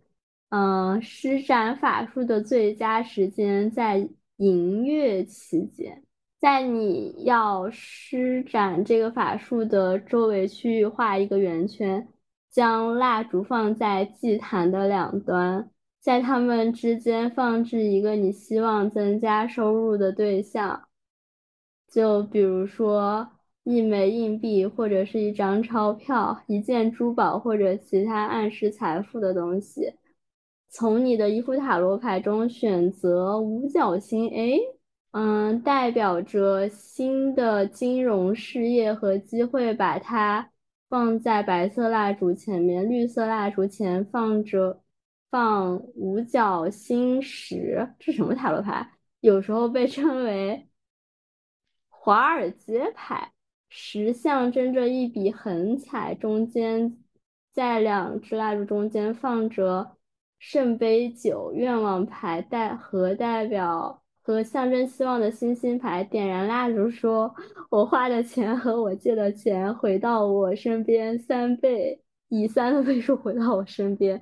[0.50, 6.04] 嗯，施展法术的最佳时间在寅月期间，
[6.38, 12.06] 在你要施展这个法术的周围区域画一个圆圈，
[12.48, 15.68] 将蜡烛放在祭坛的两端，
[16.08, 20.88] 在它们之间放置一个你希望增加收入的对象。
[21.86, 23.28] 就比如说，
[23.62, 29.92] 一枚硬币或者是一张钞票，一件珠宝或者其他暗示财富的东西。
[30.70, 34.58] 从你的一副塔罗牌中选择五角星，哎，
[35.10, 40.48] 嗯，代表着新的金融事业和机会，把它
[40.88, 44.80] 放在白色蜡烛前面，绿色蜡烛前放着
[45.30, 48.92] 放五角星石，这什么塔罗牌？
[49.20, 50.68] 有时候被称为
[51.88, 53.32] 华尔街牌。
[53.70, 56.96] 石象征着一笔横财，中间
[57.52, 59.96] 在两支蜡烛中间放着
[60.38, 66.02] 圣杯九愿望牌，代和代表和象征希望的星星牌。
[66.02, 67.34] 点燃蜡烛，说
[67.68, 74.18] ：“我花的钱和我借的钱回到我身边三倍，以三的倍数回到我身边。”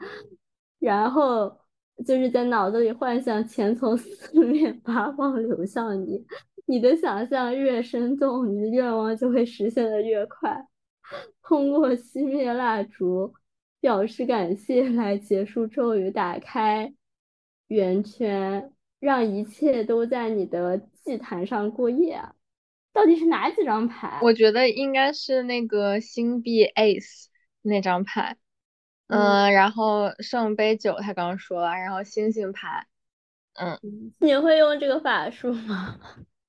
[0.87, 1.59] 然后
[2.07, 6.24] 就是在脑子里幻想钱从四面八方流向你。
[6.66, 10.64] 你的想象越生动，你的愿望就会实现的越快。
[11.43, 13.34] 通过熄灭蜡烛
[13.80, 16.95] 表示感谢来结束咒语，打开
[17.66, 22.20] 圆圈，让一切都在你的祭坛上过夜。
[22.93, 24.20] 到底是哪几张牌？
[24.22, 27.26] 我觉得应该是那个星币 Ace
[27.62, 28.37] 那张牌。
[29.09, 32.87] 嗯，然后圣杯九他刚刚说了，然后星星牌。
[33.55, 33.79] 嗯，
[34.19, 35.99] 你会用这个法术吗？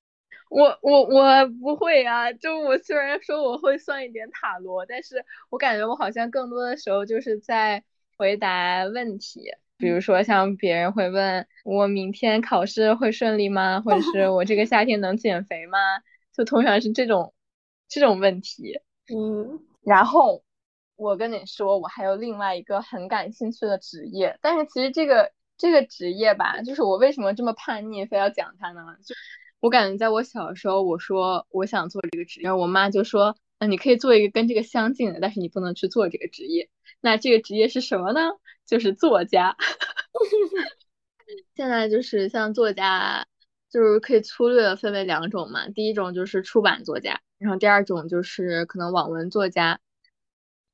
[0.50, 7.84] 我我我不会啊，就我虽然说我会算一点塔罗，但是我感觉我好像更多的时候就是在
[8.16, 15.78] 回答问题，比如说像别人会问我明天考试会顺利吗，或者是我这个夏天能减肥吗？
[16.32, 17.34] 就通常是这种
[17.88, 18.80] 这种问题。
[19.14, 20.42] 嗯，然后
[20.98, 28.82] 我跟你说，我还有另外一个很感兴趣的职业，但是其实这个这个职业吧，就是我为什么这么叛逆，非要讲它呢？
[29.06, 29.14] 就。
[29.60, 36.68] 我感觉在我小时候，我说我想做这个职业，我妈就说，那你可以做一个跟这个相近的，但是你不能去做这个职业。
[37.00, 38.20] 那这个职业是什么呢？
[38.66, 39.56] 就是作家。
[41.56, 43.26] 现在就是像作家，
[43.68, 45.68] 就是可以粗略的分为两种嘛。
[45.70, 49.80] 第一种就是出版作家，然后第二种就是可能网文作家。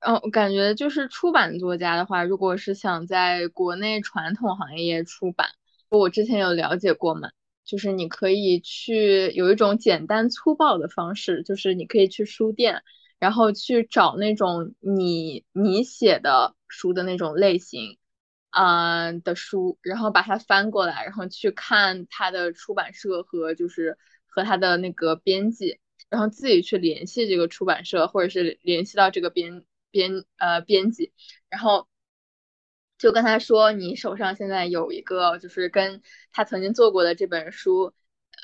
[0.07, 5.49] 嗯，我感觉就是出版作家的话，如果是想在国内传统行业出版，
[5.89, 7.31] 我之前有了解过嘛。
[7.65, 12.83] 就是你可以去有一种简单粗暴的方式，就是你可以去书店，
[13.19, 17.97] 然后去找那种你你写的书的那种类型，
[18.51, 23.97] 嗯的书，然后把它翻过来，然后去看它的出版社和就是
[24.27, 25.79] 和它的那个编辑，
[26.11, 29.65] 然后自己去联系这个出版社或者是联系到这个编
[29.95, 31.13] 编呃编辑，
[31.49, 31.87] 然后。
[32.97, 36.01] 就跟他说，你手上现在有一个，就是跟
[36.33, 37.93] 他曾经做过的这本书，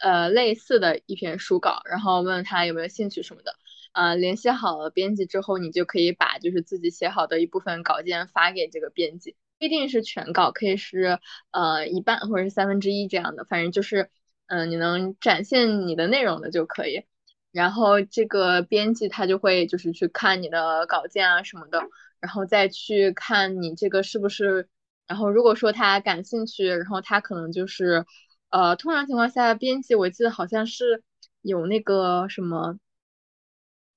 [0.02, 3.54] 呃，类似的一篇书稿，然后问他有没有兴趣什么的。
[3.92, 11.20] 呃，联系好了编辑之后，你就可以把就是自己写好的一部分稿件发给这个编辑，不一定是全稿，可以是
[11.52, 14.10] 呃一半或者是三分之一这样的，反正就是
[14.46, 17.04] 嗯，你能展现你的内容的就可以。
[17.52, 21.82] 然后这个编辑他就会就是去看你的稿件啊什么的。
[22.20, 24.68] 然后再去看你这个是不是，
[25.06, 28.04] 然后如果说他感兴趣，然后他可能就是，
[28.50, 31.02] 呃，通常情况下，编辑我记得好像是
[31.40, 32.78] 有那个什么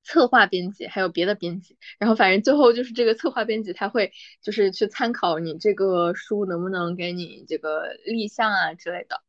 [0.06, 9.22] 策划编辑，还有别的编辑，然后反正最后就是这个策划编辑他会就是去参考你这个书能不能给你这个立项啊之类的，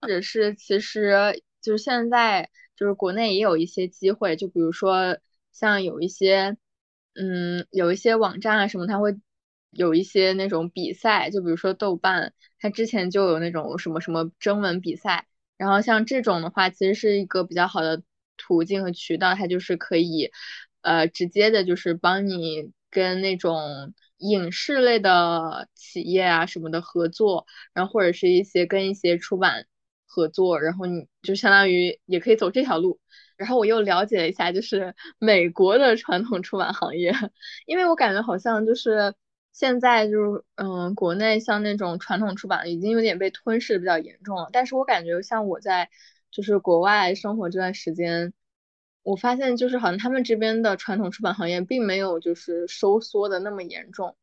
[0.00, 5.18] 或者是其实就是现在就是国内也有一些机会，就比如说
[5.52, 6.56] 像有一些。
[7.20, 9.16] 嗯，有一些网站啊什么，它会
[9.70, 15.26] 有一些那种比赛，就比如说豆瓣，它之前就有那种什么什么征文比赛，
[15.56, 18.04] 然后像这种的话，其实是一个比较好的
[18.36, 20.30] 途径和渠道，它就是可以，
[20.82, 29.66] 呃，直接的就是帮你跟那种影视类的企业啊什么的合作，然后或者是一些跟一些出版
[30.08, 32.98] 合作，然后你就相当于也可以走这条路。
[33.36, 37.12] 然后我又了解了一下，就是美国的传统出版行业，
[37.66, 39.14] 因为我感觉好像就是
[39.52, 44.48] 现在就是嗯，国内像那种传统出版已经有点被吞噬的比较严重了。
[44.52, 45.88] 但是我感觉像我在
[46.32, 48.32] 就是国外生活这段时间，
[49.04, 54.16] 我发现就是好像他们这边的传统出版行业并没有就是收缩的那么严重。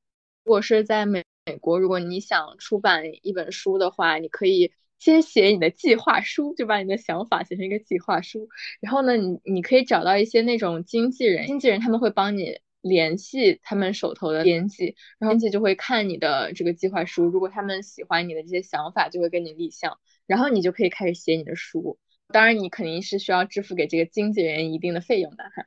[0.44, 4.74] 如果是在美美国，如果你想出版一本书的话，你可以。
[5.00, 8.50] 先写你的计划书，就把你的想法写成一个计划书。
[8.82, 22.00] 然后呢，你你可以找到一些那种经纪人，经纪人他们会帮你联系他们手头的编辑，编辑就会看你的这个计划书，如果他们喜欢你的这些想法，就会跟你立项，然后你就可以开始写你的书。
[22.30, 25.66] 当然你肯定是需要支付给这个经纪人一定的费用的哈。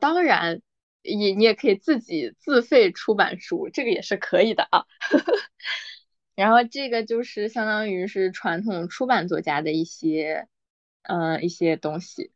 [0.00, 0.60] 当然，
[1.02, 4.84] 也你也可以自己自费出版书，这个也是可以的啊。
[6.34, 10.48] 然后这个就是相当于是传统出版作家的一些，
[11.02, 12.32] 嗯，一些东西。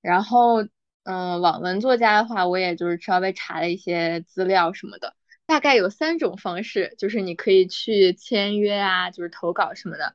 [0.00, 0.62] 然后，
[1.04, 5.14] 嗯，网文作家的话，我也就是稍微查了一些资料什么的，
[5.46, 10.14] 大概有三种方式，就是你可以去签约啊，就是投稿什么的。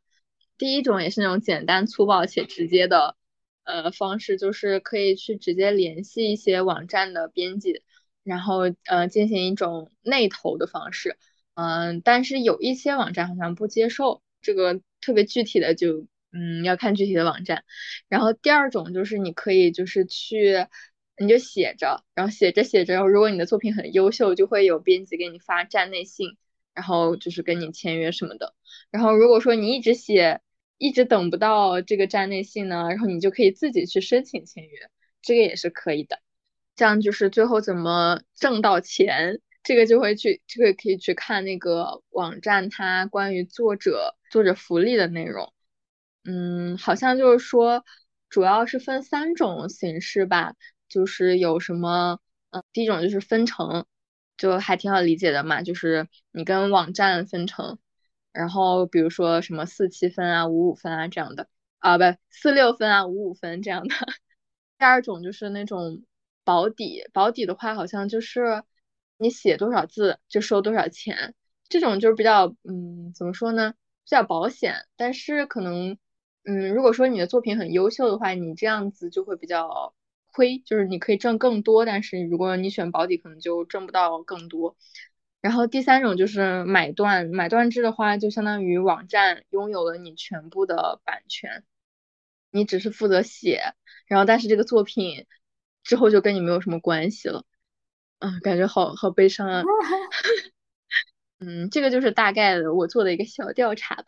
[0.58, 3.16] 第一种也是那种简单粗暴且直接的，
[3.64, 7.82] 呃，方式，就是可以去直接联系一些网站的编辑，
[8.24, 11.18] 然后呃进行一种内投的方式。
[11.60, 17.66] 嗯，但是有一些网站好像不接受这个，特别具体的就嗯要看具体的网站。
[18.08, 20.66] 然后第二种就是你可以就是去，
[21.18, 26.38] 你就写着，然后写着写着，如果你的作品很优秀，就会有编辑给你发站内信，
[26.74, 28.56] 然后就是跟你签约什么的。
[28.90, 30.40] 然后如果说你一直写，
[30.78, 34.90] 一直等不到这个站内信呢，然后你就可以自己去申请签约，
[35.22, 36.22] 这个也是可以的。
[36.78, 39.42] 这样就是最后怎么挣到钱？
[39.62, 45.54] 这个就会去，这个可以去看那个网站，它关于作者作者福利的内容。
[46.24, 47.84] 嗯，好像就是说，
[48.30, 50.56] 主要是分三种形式吧，
[50.88, 52.20] 就是有什么，
[52.52, 53.86] 嗯，第一种就是分成，
[54.38, 57.78] 就还挺好理解的嘛，就是你跟网站分成，
[58.32, 61.48] 然后比如说什么四七分啊、五五分啊这样的，
[61.80, 63.94] 啊，不，四六分啊、五五分这样的。
[64.80, 66.04] 第二种就是那种
[66.44, 68.64] 保底，保底的话好像就是。
[69.20, 71.36] 你写多少字就收多少钱，
[71.68, 73.74] 这种就是比较，嗯，怎么说呢，
[74.06, 74.88] 比较保险。
[74.96, 75.98] 但是可能，
[76.46, 79.94] 嗯，如果说你的作品很优秀的话，你这样子就会比较
[80.32, 84.78] 亏，就是你可以挣更多，但是如果你选保底，可能就挣不到更多。
[85.42, 91.66] 然后第三种就是买断，买断制的话，就相当于网站拥有了你全部的版权，
[92.52, 93.74] 你只是负责写，
[94.08, 95.28] 然后但是这个作品
[95.84, 97.44] 之后就跟你没有什么关系了。
[98.20, 99.64] 嗯，感觉好好悲伤啊。
[101.40, 104.06] 嗯，这个就是大概的我做的一个小调查吧。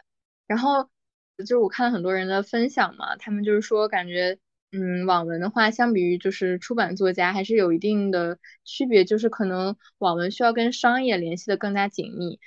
[0.47, 0.89] 然后
[1.37, 4.37] 就是我看了很多人的分享嘛，他们就是说感觉，
[4.71, 9.05] 嗯，网文的话，相比于就是出版作家，还是有一定的区别。
[9.05, 12.39] 就是可能网文需要跟商业联系的更加紧密，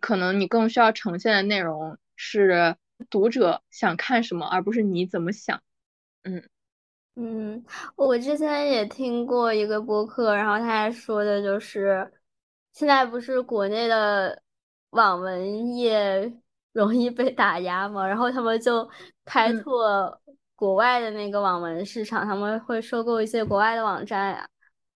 [0.00, 2.76] 可能你更需要呈现的内容是
[3.10, 5.62] 读者想看什么，而不是你怎么想。
[6.24, 6.48] 嗯。
[7.14, 7.62] 嗯，
[7.94, 12.10] 我之前也听过一个播客，然后他还说的就是，
[12.72, 14.42] 现在不是国内的
[14.90, 16.32] 网文业
[16.72, 18.88] 容易被打压嘛，然后他们就
[19.26, 20.18] 开拓
[20.56, 24.48] 国外的那个网文市场，他们会收购一些国外的网站呀，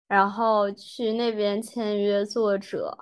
[0.06, 2.96] 然后去那边签约作者，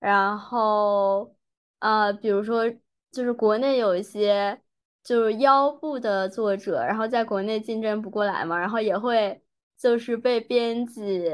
[0.00, 1.32] 然后
[1.78, 2.64] 呃，比如说
[3.12, 4.60] 就是国内有一些。
[5.04, 9.40] 就是腰部的作者，然后在国内竞争不过来嘛，然后也会
[9.78, 11.30] 就是被编辑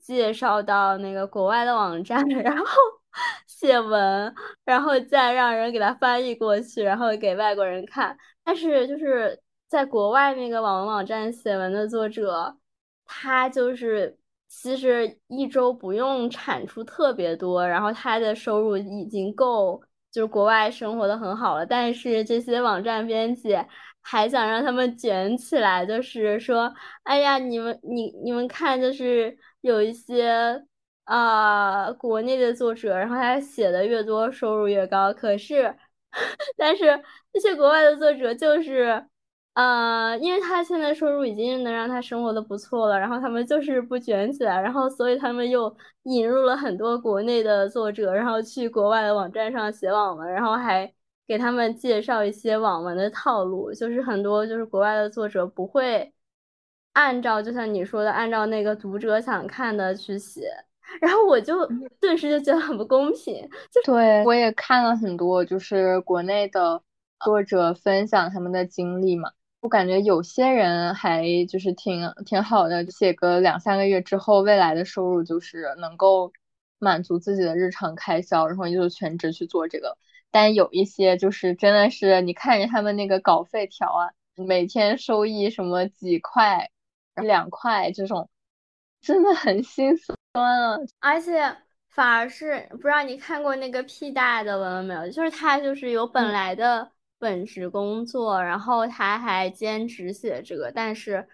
[0.00, 2.64] 介绍到那个国外的网站， 然后
[3.46, 4.34] 写文，
[4.64, 8.16] 然后再让人给他翻译过去，然后给外国人看。
[8.42, 9.38] 但是就是
[9.68, 12.56] 在国外那个网文网站写文的作者，
[13.04, 19.82] 他就是其实一周不用产出特别多，然后他的收入已经够。
[20.12, 23.56] 就是国外生活的很好了，但是这些网站编辑
[24.00, 26.72] 还想让他们卷起来，就是说，
[27.04, 30.62] 哎呀，你们你你们看，就是有一些
[31.04, 35.74] 啊国内的作者，然后他写的越多，收入越高，可是，
[36.56, 36.84] 但是
[37.32, 39.06] 那些国外的作者就是。
[39.54, 50.90] 呃，因为他现在收入已经能让他生活的不错了，然后他们就是不卷起来，然后所以他们又引入了很多国内的作者，然后去国外的网站上写网文，然后还
[51.26, 56.14] 给他们介绍一些网文的套路，就是很多就是国外的作者不会
[56.94, 60.48] 按照就像你说的按照那个读者想看的去写，
[60.98, 61.66] 然后我就
[62.00, 63.46] 顿时就觉得很不公平。
[63.84, 66.82] 对，我也看了很多就是国内的
[67.22, 69.30] 作者分享他们的经历嘛。
[69.62, 76.32] 我感觉有些人还就是挺挺好的，写个两三个月之后，未来的收入就是能够
[76.80, 79.96] 满足自己的日常开销，然后就全职去做这个。
[80.32, 86.70] 但有一些就是真的是，你看着他们那个稿费条啊，每天收益什么几块、
[87.14, 88.28] 两块这种，
[89.00, 90.76] 真的很心酸啊。
[90.98, 91.56] 而且
[91.88, 95.08] 反而是不知道你看过那个屁大的文了没有？
[95.08, 96.91] 就是他就是有本来的。
[97.22, 101.28] 本职工作，然后他还兼职写这个，但是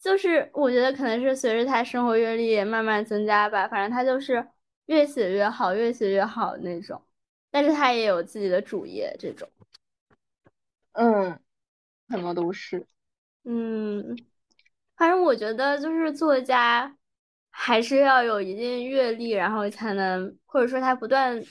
[0.00, 4.48] 就是我觉得可能是随着他生活阅历慢慢增加吧，反正他就是
[4.86, 7.02] 越写越好，越写越好那种。
[7.50, 9.46] 但是他也有自己的主业这种。
[10.92, 11.38] 嗯，
[12.08, 12.86] 很多都是。
[13.44, 14.16] 嗯，
[14.96, 16.96] 反正我觉得就是作家
[17.50, 21.42] 还是要有一定阅历，然后才能，或者说他不断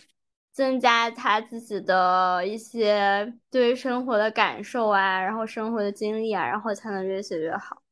[0.58, 7.84] 增加他自己的一些对于生活的感受啊，然后生活的经历啊，然后才能越写越好。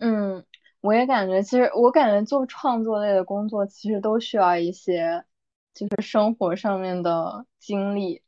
[0.00, 0.44] 嗯，
[0.82, 5.24] 我也感觉，其实我感觉做创作类的工作，其实都需要一些
[5.72, 8.22] 就是生活上面的经历。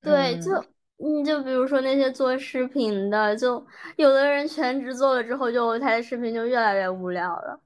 [0.00, 0.64] 对，就。
[1.02, 7.60] 你就比如说那些做视频的，就有的人全职做了之后，就他的视频就越来越无聊了。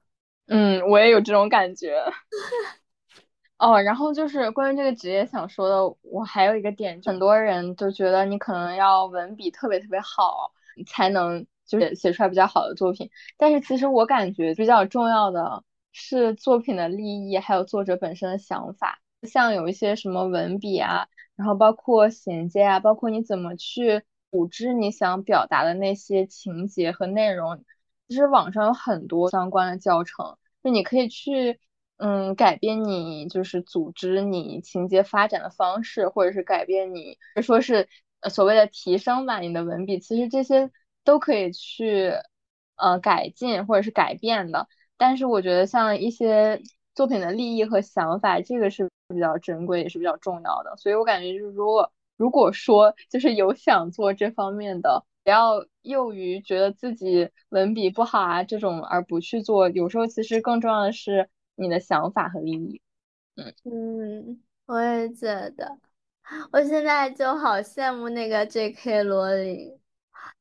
[0.47, 2.01] 嗯，我也有这种感觉。
[3.57, 10.51] 哦，然后就是关于这个职业想说的，我还有一个点，很多人就觉得你可能要文笔特别特别好，
[10.87, 13.09] 才能就是写出来比较好的作品。
[13.37, 18.99] 但是其实我感觉比较重要的是作品的立意，还有作者本身的想法。
[19.23, 21.07] 像有一些什么文笔啊。
[21.35, 27.61] 然后包括衔接啊，包括你怎么去组织你想表达的那些情节和内容，
[28.07, 31.59] 其实网上有很多相关的教程，就你可以去
[31.97, 37.87] 嗯改变你就是组织你情节发展的方式，或者是改变你说是
[38.29, 40.71] 所谓的提升吧你的文笔，其实这些
[41.03, 42.11] 都可以去
[42.75, 44.67] 呃改进或者是改变的。
[44.97, 46.61] 但是我觉得像一些
[46.93, 48.89] 作品的利益和想法，这个是。
[49.07, 62.81] 比较珍贵也是比较重要的，所以我感觉就是如果如果说就是有想做这方面的，不要囿于觉得自己文笔不好啊这种而不去做，有时候其实更重要的是你的想法和利益。
[63.35, 65.77] 嗯嗯，我也觉得，
[66.51, 69.03] 我现在就好羡慕那个 J.K.
[69.03, 69.79] 罗琳，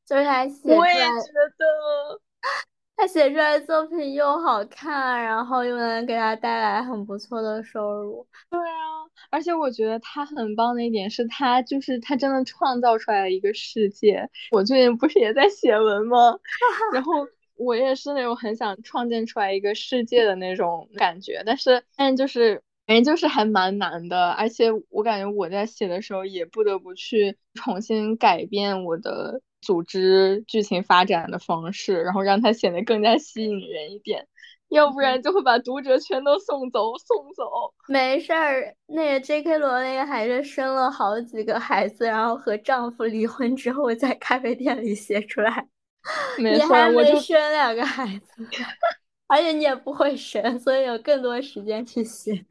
[0.07, 2.21] 就是他写我也觉得。
[2.97, 8.25] 他写出来的作品又好看，然后又能给他带来很不错的收入。
[8.49, 14.31] 对啊，而且我觉得他很棒的一点是他就是他真的创造出来了一个世界。
[14.53, 16.39] 我最近不是也在写文吗？
[16.95, 17.27] 然后
[17.57, 29.41] 我也是那种很想创建出来一个世界的那种感觉，但是但就是反正就是还蛮难的，而且我感觉我在写的时候也不得不去重新改变我的。
[29.65, 34.29] 组织剧情发展的方式，然后让它显得更加吸引人一点，
[34.69, 36.99] 要不然就会把读者全都送走。
[36.99, 39.57] 送走没事儿，那个 J.K.
[39.57, 45.67] 罗琳还是生了好几个孩子，然后和丈夫离婚之后在咖啡店里写出来。
[46.39, 48.47] 没错，我就生两个孩子，
[49.27, 52.45] 而且你也不会生，所以有更多时间去写。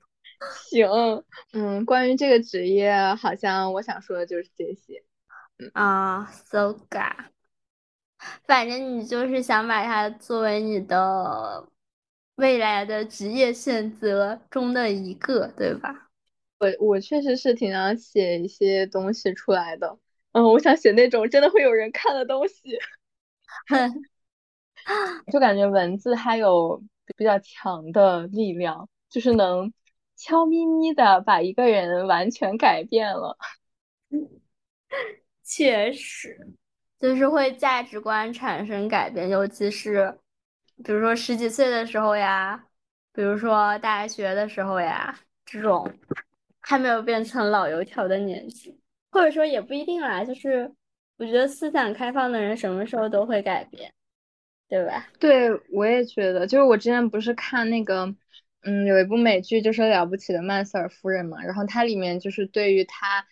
[0.70, 0.90] 行，
[1.54, 5.04] 嗯，关于这个职业，好像我想说的就是这些。
[5.74, 7.14] 啊，so ga，
[8.46, 11.70] 反正你就是想把它作为你的
[12.36, 16.10] 未来的职业选择中的一个，对吧？
[16.60, 19.98] 我我确实是挺想写一些东西出来的，
[20.32, 22.78] 嗯，我想写那种真的会有人看的东西，
[25.32, 26.82] 就感觉文字它有
[27.16, 29.74] 比较强的力量，就是能
[30.16, 33.38] 悄咪咪的把一个人完全改变了。
[35.44, 36.38] 确实，
[37.00, 40.18] 就是会价值观产生改变，尤其是
[40.84, 42.66] 比如说十几岁的时候呀，
[43.12, 45.92] 比如说大学的时候呀，这种
[46.62, 48.80] 还没有变成老油条的年纪，
[49.12, 50.24] 或者说也不一定啦。
[50.24, 50.74] 就是
[51.18, 53.94] 我觉得思想开放的人什么时候都会改变，
[54.68, 55.08] 对吧？
[55.20, 56.48] 对，我也觉得。
[56.48, 58.16] 就是我之前不是看那个，
[58.62, 63.26] 嗯，有一部美剧，就是《了不起的曼瑟尔夫人》嘛，然后它里面就是对于他。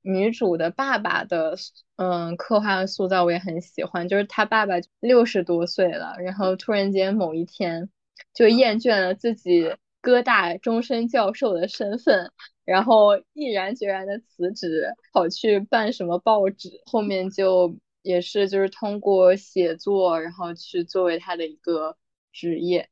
[0.00, 1.56] 女主的爸爸的
[1.96, 7.90] 嗯刻画塑造我也很喜欢，就是他爸爸六十多岁了，然后突然间某一天
[8.32, 12.30] 就厌倦了自己哥大终身教授的身份，
[12.68, 21.96] 然后毅然决然的辞职，跑去办什么报纸，后面就也是就是通过写作，然后去作为他的一个
[22.30, 22.90] 职业，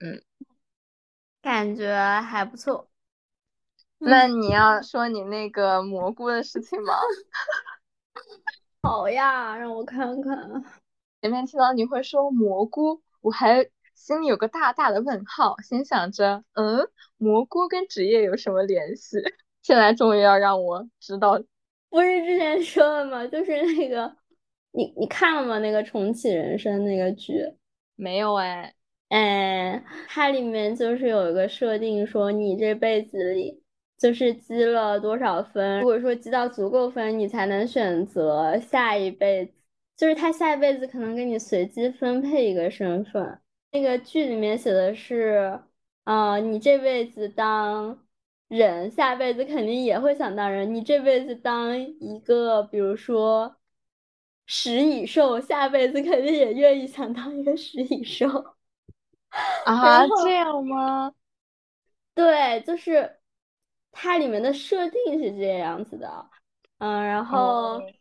[0.00, 0.20] 嗯，
[1.40, 2.88] 感觉还不错。
[3.98, 6.94] 那你要说你那个蘑菇的事情吗？
[8.82, 10.64] 好呀，让我看看。
[11.20, 16.88] 前面听到你会说蘑菇，我还心里有个大大的问号，心想着，嗯，
[17.18, 19.18] 蘑菇跟职业有什么联系？
[19.62, 21.42] 现在终于要让我知道。
[21.88, 23.26] 不是之前说了吗？
[23.26, 24.16] 就是那个，
[24.72, 25.58] 你你看了吗？
[25.58, 27.54] 那个重启人生那个剧？
[27.96, 28.74] 没有哎。
[29.08, 33.62] 哎，它里面就是有一个设定，说你这辈子里。
[33.98, 39.52] 就是积了多少分，如果说积到足够分，你才能选择下一辈子。
[39.96, 43.38] 就是他下一辈子可能给你随机分配一个身份。
[43.72, 45.62] 那个剧里面写的是，
[46.04, 48.06] 啊，你这辈子当
[48.48, 50.74] 人，下辈子肯定也会想当人。
[50.74, 53.56] 你这辈子当一个，比如说
[54.46, 58.28] 食蚁兽，下辈子肯定也愿意想当一个食蚁兽。
[59.64, 61.14] 啊，这样吗？
[62.14, 63.20] 对，就是
[63.90, 66.30] 它里面的设定是这样子的，
[66.78, 67.94] 嗯，然后，嗯，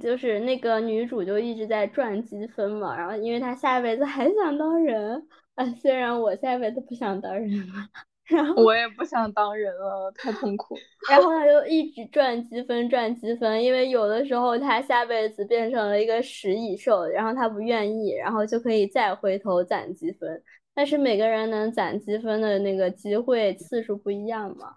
[0.00, 7.88] 就是那个女主就一直在赚积分嘛，然后因为她下辈子还想当人，啊，虽然我下辈子不想当人了。
[8.24, 10.74] 然后我也不想当人了，太痛苦。
[11.10, 20.42] 然后她就一直赚积分，赚积分，因为有的时候她下辈子变成了一个食蚁兽，然后她不愿意，然后就可以再回头攒积分。
[20.72, 24.74] 但是每个人能攒积分的那个机会次数不一样嘛，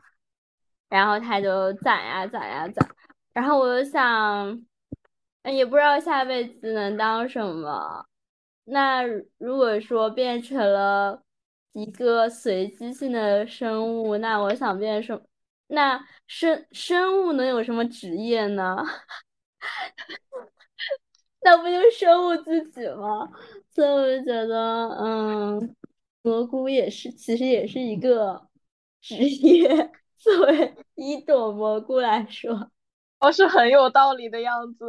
[0.89, 2.85] 然后她就攒呀攒呀攒，
[3.37, 4.65] 然后我就想，
[5.43, 8.03] 也不知道下辈子能当什么。
[8.65, 9.03] 那
[9.37, 11.23] 如果说变成了。
[11.73, 15.21] 一个随机性的生物，那我想变什？
[15.67, 18.77] 那生生物能有什么职业呢？
[21.41, 23.31] 那不就生物自己吗？
[23.69, 25.75] 所以我就觉得，嗯，
[26.23, 28.47] 蘑菇也是，其实也是一个
[28.99, 29.91] 职业。
[30.17, 32.71] 作为一朵蘑菇来说，
[33.19, 34.85] 哦，是很有道理的样子。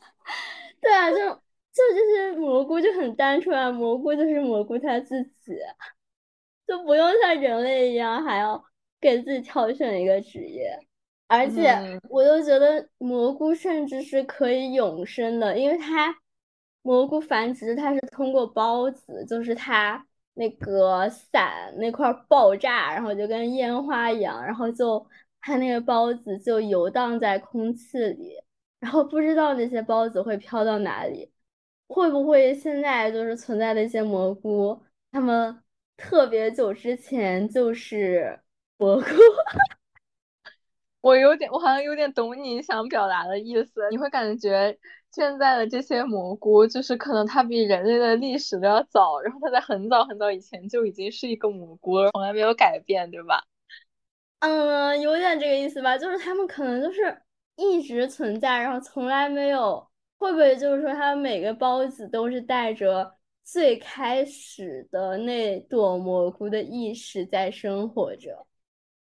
[0.80, 5.56] 对啊，就就这些蘑菇就很单纯啊，蘑菇就是蘑菇它自己。
[6.66, 8.64] 就不用像人类一样还要
[9.00, 10.78] 给自己挑选一个职业，
[11.26, 16.16] 而且我又觉得蘑菇甚至是可以永生的，因为它
[16.80, 25.04] 蘑菇繁殖它是通过孢子，就是它那个伞那块爆炸，然后就跟烟花一样，然后就
[25.42, 28.36] 它那个孢子就游荡在空气里，
[28.80, 31.30] 然后不知道那些孢子会飘到哪里，
[31.86, 35.62] 会不会现在就是存在的一些蘑菇，它们。
[35.94, 38.40] 特别久之前就是
[38.76, 39.06] 蘑菇，
[41.00, 43.88] 我有点，我好像有点懂你想表达的意思。
[43.90, 44.76] 你会感觉
[45.12, 53.44] 现在的这些蘑菇，就是可能它比人类的历史都要早，然后它在很早很早以前就已经是一个蘑菇了，从来没有改变，对吧？
[54.42, 57.16] 嗯，有点这个意思吧，就是他们可能就是
[57.54, 59.88] 一直存在，然后从来没有，
[60.18, 63.14] 会不会就是说他们每个孢子都是带着？
[63.44, 68.46] 最开始的那朵蘑菇的意识在生活着，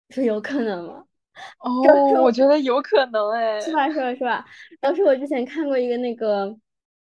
[0.10, 1.06] 是有可能吗？
[1.60, 3.90] 哦，我觉得有可能哎，是吧？
[3.90, 4.14] 是吧？
[4.16, 4.46] 是吧？
[4.80, 6.56] 当时我之前看过一个那个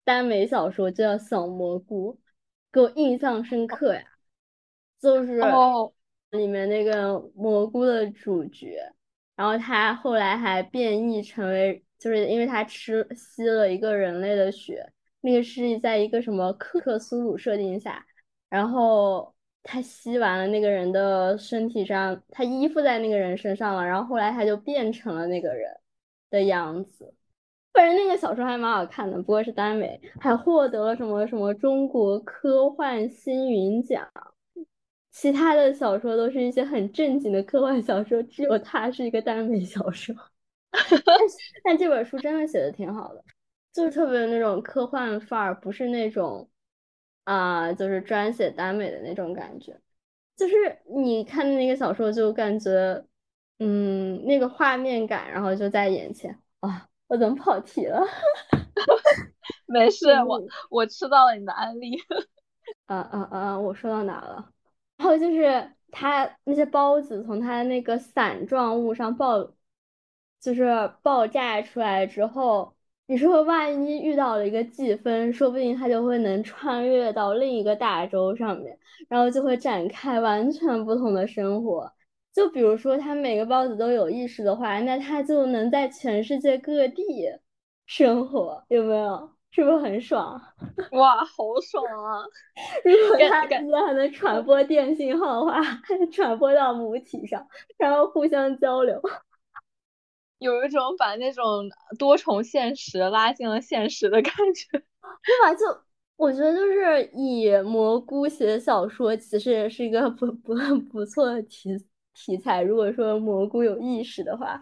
[0.05, 2.15] 耽美小说，就叫《小蘑菇》，
[2.73, 4.03] 给我印象深刻呀。
[5.01, 5.41] 就是
[6.31, 8.79] 里面那个蘑菇的主角，
[9.37, 14.93] 然后他后来还变异成为，就是因为他吃吸了一个人类的血。
[15.21, 18.07] 那个是在一个什么克克苏鲁设定下，
[18.49, 25.69] 然后他吸完了那个人的身体上，他依附在那个人身上了，然后后来他就变成了那个人
[26.31, 27.13] 的样子。
[27.73, 34.09] 反正那个小说还蛮好看的，不过是耽美，还获得了什么什么中国科幻星云奖。
[35.21, 40.15] 其他的小说都是一些很正经的科幻小说，只有它是一个耽美小说。
[41.65, 43.25] 但这本书真的写的挺好的。
[43.73, 46.49] 就是特别那种科幻范儿，不是那种
[47.25, 49.77] 啊，就是专写耽美的那种感觉。
[50.37, 50.55] 就是
[50.95, 53.05] 你看的那个小说，就感觉，
[53.59, 56.41] 嗯，那个画面感，然后就在眼前。
[56.61, 58.07] 啊，我怎么跑题了？
[59.67, 60.41] 没事，我
[60.71, 61.99] 我吃到了你的安利。
[62.87, 63.59] 啊啊啊！
[63.59, 64.53] 我说到哪了？
[64.99, 69.53] 然后就是他那些孢子从他那个伞状物上爆，
[70.41, 72.75] 就是爆炸出来之后。
[73.11, 78.79] 你说，万一遇到了一个季风，说不定他就会能穿越到另一个大洲上面，
[79.09, 81.91] 然后就会展开完全不同的生活。
[82.35, 87.05] 就比如说，他每个孢子都有意识的话，那他就能在全世界各地
[87.87, 89.31] 生活，有没有？
[89.51, 90.41] 是不是很爽？
[90.93, 92.23] 哇，好爽啊！
[92.85, 95.63] 如果他之间还能传播电信号的话，
[96.13, 97.47] 传播到母体上，
[97.79, 99.01] 然后互相交流。
[100.39, 101.69] 有一种把那种
[101.99, 105.53] 多重现实拉进了现实的感觉， 对吧？
[105.55, 105.67] 就
[106.17, 110.55] 我觉得，就是以蘑菇写小说，其实也是一个不不
[110.91, 111.71] 不错的题
[112.15, 112.63] 题材。
[112.63, 114.61] 如果说蘑菇有意识的话，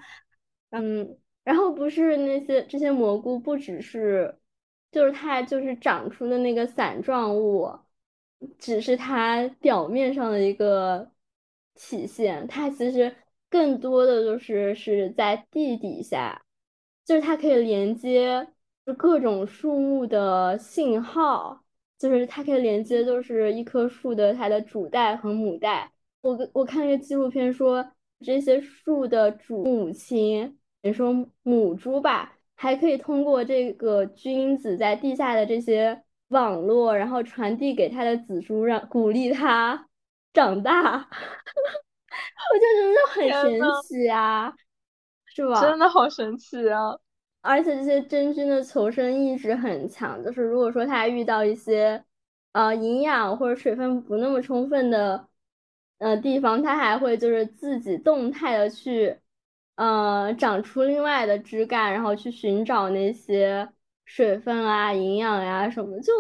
[0.70, 4.34] 嗯，然后不是那些这些蘑菇，不只是，
[4.96, 7.70] 就是它就是长出的那个伞状物，
[8.58, 11.10] 只是它表面上的一个
[11.74, 13.14] 体现，它其实。
[13.48, 16.42] 更多的就是是在地底下，
[17.04, 18.46] 就是它可以连接
[18.98, 21.62] 各种树木的信号，
[21.96, 25.92] 就是它可以连接，就是一棵树的它的主带和母带。
[26.22, 39.86] 我我看那个纪录片说，这些树的主母亲，你说母猪吧，还可以通过这个君子在地下的这些网络，然后传递给他的子孙，让鼓励他
[40.32, 41.08] 长大。
[42.48, 44.52] 我就觉得很神奇啊，
[45.26, 45.60] 是吧？
[45.60, 46.98] 真的好神奇啊！
[47.42, 52.02] 而且这些真菌的求生意志很强，就是如果说它遇到一些
[52.52, 55.28] 呃营养或者水分不那么充分的
[55.98, 59.18] 呃地方，它还会就是自己动态的去
[59.76, 63.66] 呃长出另外的枝干，然后去寻找那些
[64.04, 66.12] 水分啊、营养呀什么，就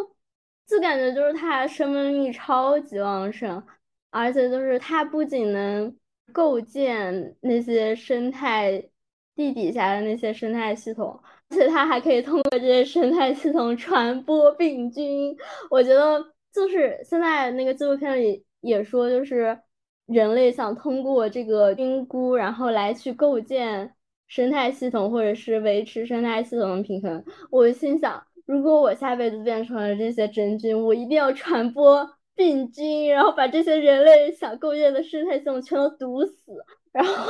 [0.66, 3.62] 就感觉就是它生命力超级旺盛，
[4.10, 5.94] 而且就是它不仅能
[6.32, 8.88] 构建那些生态。
[9.36, 15.36] 地底下的那些生态系统，而且它还可以通过这些生态系统传播病菌。
[15.68, 16.18] 我觉得
[16.50, 19.60] 就是现在那个纪录片里也说，就是
[20.06, 23.94] 人类想通过这个菌菇，然后来去构建
[24.28, 27.24] 生态系统，或者是维持生态系统的平衡。
[27.50, 36.52] 我心想，如果我下辈子变成了这些真菌，我一定要传播病菌，然后把这些人类想构建的生态系统全都毒死，
[36.92, 37.26] 然后。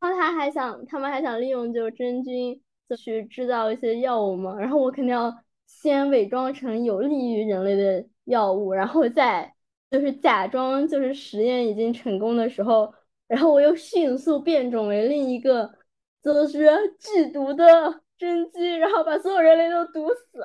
[0.00, 2.60] 然后他还想，他们还想利用就真菌
[2.98, 4.54] 去制造一些药物嘛。
[4.58, 5.32] 然后我肯定要
[5.66, 9.53] 先伪装成有利于人类的药物，然后再
[9.94, 12.92] 就是假装就是实验已经成功的时候，
[13.28, 15.72] 然后我又迅速变种为另一个
[16.20, 16.68] 就是
[16.98, 20.44] 剧毒的真菌，然后把所有人类都毒死。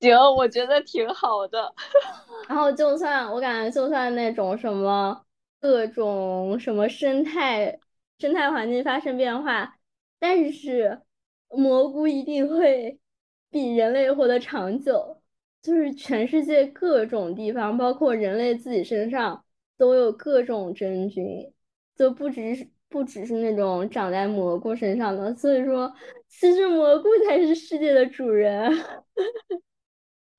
[0.00, 1.74] 行，我觉得挺好的。
[2.46, 5.24] 然后就算我感觉，就算那种什么。
[5.60, 7.80] 各种什么生态
[8.20, 9.76] 生态环境发生变化，
[10.20, 11.02] 但是
[11.48, 13.00] 蘑菇一定会
[13.50, 15.17] 比人类活得长久。
[15.62, 19.44] 就是全世界各种地方，包括人类自己身上，
[19.76, 21.52] 都有各种真菌，
[21.96, 25.34] 就不只是不只是那种长在蘑菇身上的。
[25.34, 25.92] 所以说，
[26.28, 28.70] 其实蘑菇才是世界的主人。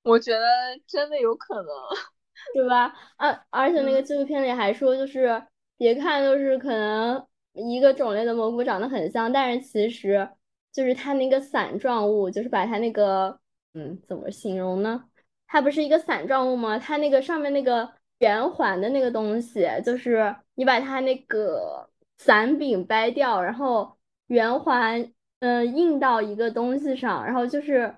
[0.02, 0.40] 我觉得
[0.86, 1.66] 真的有可能。
[2.54, 2.92] 对吧？
[3.18, 5.42] 而而且那个纪录片里还说，就是
[5.76, 10.26] 别看就是可能一个种类的蘑菇长得很像，但是其实
[10.72, 13.38] 就是它那个伞状物，就是把它那个
[13.74, 15.04] 嗯，怎么形容呢？
[15.52, 16.78] 它不是一个伞状物吗？
[16.78, 23.98] 它那个上面那个圆环的那个东西，就是你把它那个伞柄掰掉，然后
[24.28, 27.92] 圆环嗯印到一个东西上，然后就是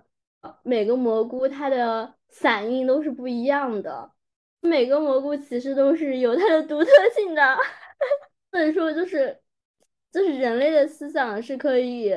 [0.62, 4.10] 每个蘑菇它的伞印都是不一样的。
[4.60, 7.58] 每个蘑菇其实都是有它的独特性的，
[8.50, 9.38] 所以说就是
[10.10, 12.14] 就是人类的思想是可以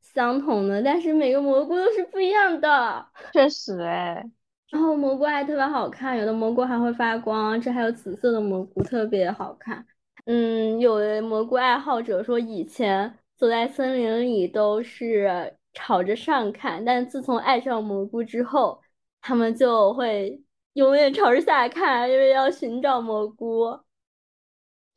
[0.00, 3.08] 相同的，但是每个蘑菇都是不一样的。
[3.32, 4.24] 确实哎，
[4.70, 9.86] 然后蘑菇还特别好看，有的蘑菇还会发光，这还有紫色的蘑菇特别好看。
[10.26, 18.82] 嗯，有的蘑菇爱好者说，以前走在森林里都是朝着上看，但自从爱上蘑菇之后，
[19.20, 20.42] 他们就会。
[20.74, 23.80] 永远朝着下看，因为要寻找蘑菇。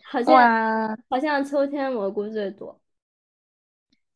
[0.04, 2.81] 好像好像秋天蘑菇最多。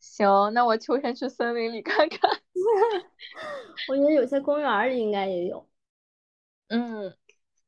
[0.06, 2.30] 行，那我秋天去森林里看看。
[3.89, 5.68] 我觉得有些公园里应该也有。
[6.68, 7.14] 嗯，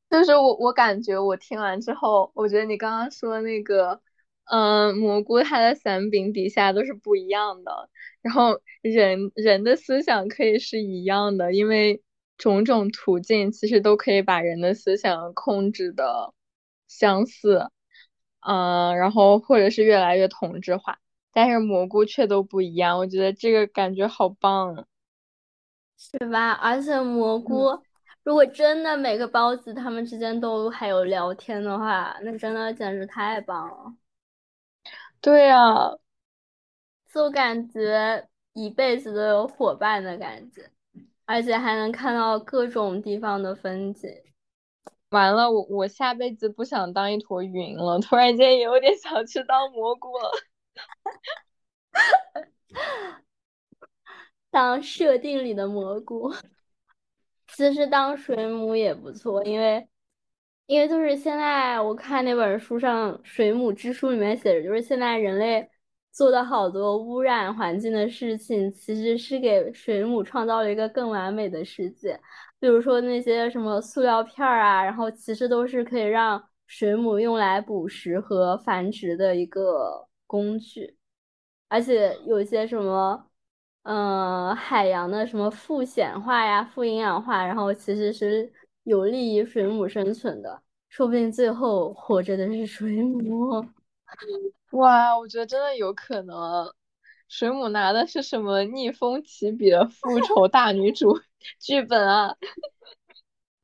[0.10, 4.02] 就是我我感觉我听完之后，我觉得你刚刚说那个，
[4.46, 7.90] 嗯，蘑菇它的伞柄底下都是不一样的，
[8.22, 12.02] 然后人人的思想可以是一样的，因为。
[12.40, 16.36] 种种途径其实都可以把人的思想控制的
[16.88, 17.72] 相似，
[18.42, 21.00] 嗯，然后或者是越来越同质化，
[21.38, 22.98] 但是蘑菇却都不一样。
[22.98, 24.88] 我觉得这个感觉好棒，
[25.96, 26.54] 是吧？
[26.54, 27.80] 而且蘑菇
[28.24, 33.94] 如果真的每个包子他们之间都还有聊天的话，那真的简直太棒了。
[35.22, 35.96] 对呀，
[37.14, 40.72] 就感觉一辈子都有伙伴的感觉。
[41.26, 44.10] 而且还能看到各种地方的风景。
[45.10, 50.32] 完了，我我下辈子不想当一坨云了，突然间也有点想去当蘑菇了。
[54.52, 56.32] 当设定里的蘑菇，
[57.48, 59.88] 其实当水母也不错，因为
[60.66, 65.70] 因为就是现在我看那本书上《水母之书》里面写着，就是现在人类。
[66.10, 72.20] 做的好多污染环境的事情，其实是给水母创造了一个更完美的世界。
[72.60, 80.96] 比如说那些什么塑料片儿啊，然后其实都是可以让水母用来捕食和繁殖的一个工具。
[81.70, 83.30] 而且有些什么，
[83.84, 88.52] 嗯，海洋的什么富显化呀、富营养化，然后其实是
[88.84, 90.62] 有利于水母生存的。
[90.90, 93.66] 说不定最后活着的是水母。
[94.72, 96.74] 哇，我觉得真的有可能，
[97.28, 101.20] 水母拿的是什么逆风起笔的复仇大女主
[101.60, 102.36] 剧本啊？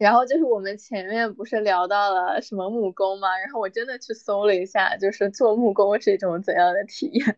[0.04, 3.38] 然后就是我们前面不是聊到了什么木工吗？
[3.38, 7.38] 然后我真的去搜了一下，就是做木工是一种怎样的体验。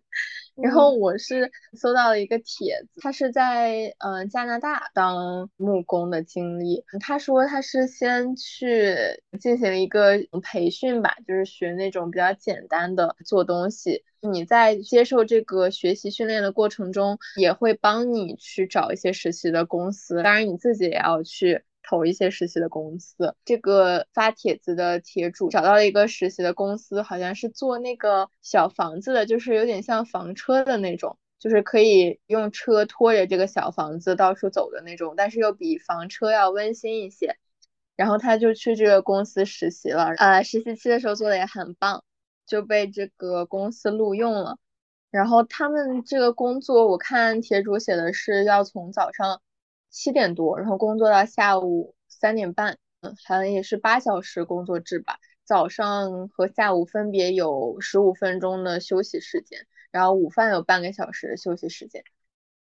[0.55, 6.83] 然后我是搜到了一个帖子，他是在嗯加拿大当木工的经历。
[7.01, 8.95] 他说他是先去
[9.39, 14.03] 进行一个培训吧，就是学那种比较简单的做东西。
[14.21, 20.23] 你在接受这个学习训练的过程中，也会帮你去找一些实习的公司。
[20.23, 21.61] 当然你自己也要去。
[21.87, 37.37] 投一些实习的公司，这个发帖子的帖主找到了一个实习的公司，好像是做那个小房子的，就是有点像房车的那种，就是可以用车拖着这个小房子到处走的那种，但是又比房车要温馨一些。
[37.95, 42.03] 然后他就去这个公司实习了，呃，实习期的时候做的也很棒，
[42.45, 44.57] 就被这个公司录用了。
[45.11, 49.41] 然后他们这个工作，我看帖主写的是要从早上。
[49.95, 55.19] 七点多，然后工作到下午三点半，嗯，好像也是八小时工作制吧。
[55.45, 62.03] 早上和下午分别有十五分钟的休息时间，然后午饭有半个小时的休息时间。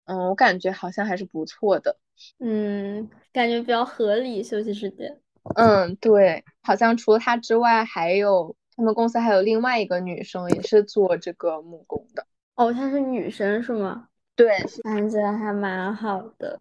[0.05, 1.99] 嗯，我感觉好像还是不错的。
[2.39, 5.21] 嗯，感觉比较合理休息时间。
[5.57, 12.25] 嗯，对，好像除了他之外，还有他们公司还有另外一个女生也是做这个木工的。
[12.55, 14.09] 哦，她是女生是吗？
[14.37, 16.61] 对，感觉还蛮好的。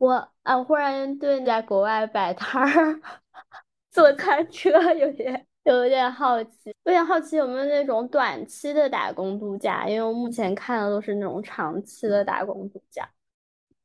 [0.00, 3.00] 我啊，忽然对在国外摆摊儿、
[3.92, 9.86] 坐餐车有点有点好奇，有点好奇有没有那种短期的打工度假？
[9.86, 13.06] 因为我目前看的都是那种长期的打工度假。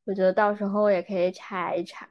[0.05, 2.07] 我觉得到时候也可以查一查，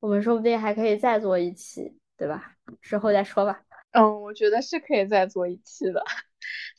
[0.00, 2.56] 我们说不定还可以再做一期，对吧？
[2.82, 3.62] 之后再说吧。
[3.92, 6.02] 嗯，我觉得是可以再做一期的。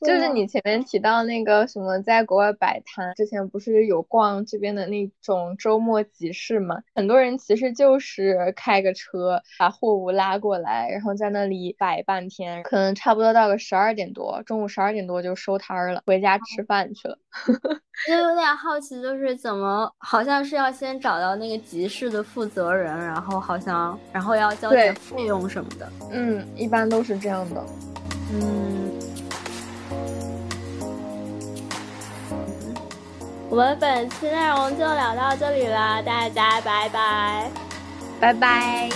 [0.01, 6.77] 就是你前面提到那个什么，在国外摆摊，之前不是有逛这边的那种周末集市嘛？
[6.93, 17.17] 很多人其实就是开个车把货物拉过来，然后在那里摆半天，可能差不多到个十二点多，中午十二点多就收摊了，回家吃饭去了。
[18.07, 25.89] 就有点好奇，就是怎么好像是要先找到那个集市的负责人，然后好像然后要交点费用什么的。
[26.11, 27.65] 嗯，一般都是这样的。
[28.33, 28.94] 嗯。
[33.47, 37.49] 我们本期内容就聊到这里了，大家拜拜，
[38.19, 38.89] 拜拜。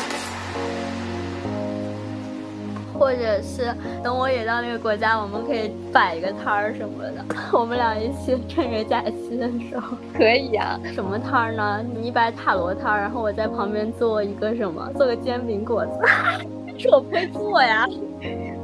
[2.93, 3.73] 或者是
[4.03, 7.23] 等我也到那个国家，我们可以摆一个摊儿什么的，
[7.53, 9.95] 我们俩一起趁着假期的时候。
[10.17, 11.85] 可以啊，什么摊儿呢？
[12.01, 14.91] 你摆塔罗摊儿，然后我在旁边做一个什么？
[14.97, 15.91] 做个煎饼果子。
[16.77, 17.87] 是我不会做呀。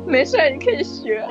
[0.06, 1.26] 没事，你可以学。